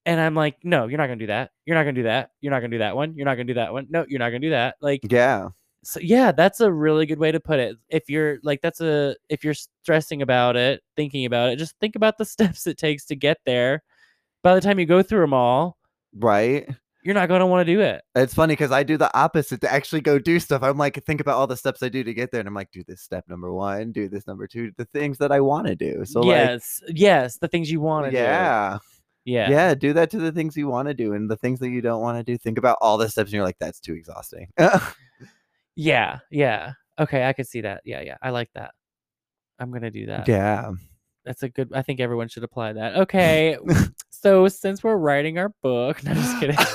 and 0.05 0.19
I'm 0.19 0.35
like, 0.35 0.57
no, 0.63 0.87
you're 0.87 0.97
not 0.97 1.07
gonna 1.07 1.15
do 1.17 1.27
that. 1.27 1.51
You're 1.65 1.75
not 1.75 1.83
gonna 1.83 1.93
do 1.93 2.03
that. 2.03 2.31
You're 2.41 2.51
not 2.51 2.59
gonna 2.59 2.71
do 2.71 2.77
that 2.79 2.95
one. 2.95 3.15
You're 3.15 3.25
not 3.25 3.35
gonna 3.35 3.45
do 3.45 3.53
that 3.55 3.73
one. 3.73 3.87
No, 3.89 4.05
you're 4.07 4.19
not 4.19 4.29
gonna 4.29 4.39
do 4.39 4.49
that. 4.51 4.75
Like 4.81 5.01
yeah. 5.09 5.49
so 5.83 5.99
yeah 6.01 6.31
that's 6.31 6.59
a 6.59 6.71
really 6.71 7.05
good 7.05 7.19
way 7.19 7.31
to 7.31 7.39
put 7.39 7.59
it 7.59 7.75
if 7.89 8.09
you're 8.09 8.37
like 8.43 8.61
that's 8.61 8.79
a 8.79 9.15
if 9.29 9.43
you're 9.43 9.53
stressing 9.53 10.21
about 10.21 10.55
it 10.55 10.81
thinking 10.95 11.25
about 11.25 11.49
it 11.49 11.57
just 11.57 11.75
think 11.81 11.95
about 11.97 12.17
the 12.17 12.23
steps 12.33 12.65
it 12.67 12.77
takes 12.77 13.03
to 13.05 13.15
get 13.17 13.37
there 13.45 13.83
by 14.43 14.53
the 14.55 14.61
time 14.61 14.79
you 14.79 14.85
go 14.85 15.01
through 15.01 15.21
them 15.21 15.33
all 15.33 15.77
Right. 16.15 16.67
you're 17.03 17.15
not 17.15 17.27
going 17.27 17.39
to 17.39 17.45
want 17.47 17.65
to 17.65 17.73
do 17.73 17.81
it 17.81 18.03
It's 18.15 18.33
funny 18.33 18.53
because 18.53 18.71
I 18.71 18.83
do 18.83 18.97
the 18.97 19.13
opposite 19.17 19.61
to 19.61 19.71
actually 19.73 20.01
go 20.01 20.19
do 20.19 20.39
stuff. 20.39 20.61
I'm 20.61 20.77
like, 20.77 21.03
think 21.03 21.19
about 21.21 21.37
all 21.37 21.47
the 21.47 21.57
steps 21.57 21.81
I 21.81 21.89
do 21.89 22.03
to 22.03 22.13
get 22.13 22.31
there, 22.31 22.39
and 22.39 22.47
I'm 22.47 22.53
like, 22.53 22.71
do 22.71 22.83
this 22.87 23.01
step 23.01 23.25
number 23.27 23.51
one, 23.51 23.91
do 23.91 24.07
this 24.07 24.27
number 24.27 24.45
two, 24.47 24.71
the 24.77 24.85
things 24.85 25.17
that 25.17 25.31
I 25.31 25.41
want 25.41 25.67
to 25.67 25.75
do. 25.75 26.05
So 26.05 26.23
yes 26.23 26.81
yes 26.87 27.37
the 27.39 27.47
things 27.47 27.71
you 27.71 27.81
want 27.81 28.07
to 28.07 28.13
yeah, 28.13 28.19
do 28.21 28.29
yeah 28.29 28.77
yeah, 29.25 29.49
Yeah, 29.49 29.73
do 29.75 29.93
that 29.93 30.11
to 30.11 30.19
the 30.19 30.33
things 30.33 30.57
you 30.57 30.67
want 30.67 30.89
to 30.89 30.93
do, 30.93 31.13
and 31.13 31.31
the 31.31 31.37
things 31.37 31.59
that 31.61 31.69
you 31.69 31.81
don't 31.81 32.01
want 32.01 32.17
to 32.17 32.23
do. 32.23 32.37
Think 32.37 32.57
about 32.57 32.77
all 32.81 32.97
the 32.97 33.07
steps, 33.09 33.29
and 33.29 33.35
you're 33.35 33.45
like, 33.45 33.57
that's 33.57 33.79
too 33.79 33.93
exhausting. 33.93 34.49
yeah 35.75 36.19
yeah 36.29 36.73
okay 36.99 37.25
i 37.27 37.33
could 37.33 37.47
see 37.47 37.61
that 37.61 37.81
yeah 37.83 38.01
yeah 38.01 38.17
i 38.21 38.29
like 38.29 38.49
that 38.53 38.71
i'm 39.59 39.71
going 39.71 39.81
to 39.81 39.89
do 39.89 40.05
that 40.05 40.27
yeah, 40.27 40.71
that's 41.25 41.43
a 41.43 41.49
good 41.49 41.71
i 41.73 41.81
think 41.81 41.99
everyone 41.99 42.27
should 42.27 42.43
apply 42.43 42.73
that. 42.73 42.95
Okay 43.03 43.57
so 44.09 44.47
since 44.47 44.83
we're 44.83 44.95
writing 44.97 45.37
our 45.37 45.49
book 45.61 46.03
no 46.03 46.11
I'm 46.11 46.17
just 46.17 46.39
kidding. 46.39 46.57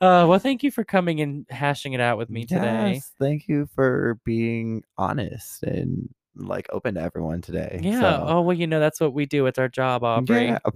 Uh 0.00 0.24
well 0.26 0.38
thank 0.38 0.62
you 0.62 0.70
for 0.70 0.82
coming 0.82 1.20
and 1.20 1.44
hashing 1.50 1.92
it 1.92 2.00
out 2.00 2.16
with 2.16 2.30
me 2.30 2.46
today. 2.46 2.94
Yes, 2.94 3.12
thank 3.20 3.48
you 3.48 3.68
for 3.74 4.18
being 4.24 4.82
honest 4.96 5.62
and 5.62 6.08
like 6.36 6.66
open 6.72 6.94
to 6.94 7.00
everyone 7.02 7.40
today. 7.42 7.80
Yeah. 7.82 8.00
so- 8.00 8.24
Oh 8.26 8.40
well, 8.42 8.56
you 8.56 8.66
know 8.66 8.80
that's 8.80 9.00
what 9.00 9.12
we 9.12 9.26
do. 9.26 9.44
It's 9.46 9.58
our 9.58 9.68
job, 9.68 10.02
Aubrey. 10.04 10.46
Yeah. 10.46 10.58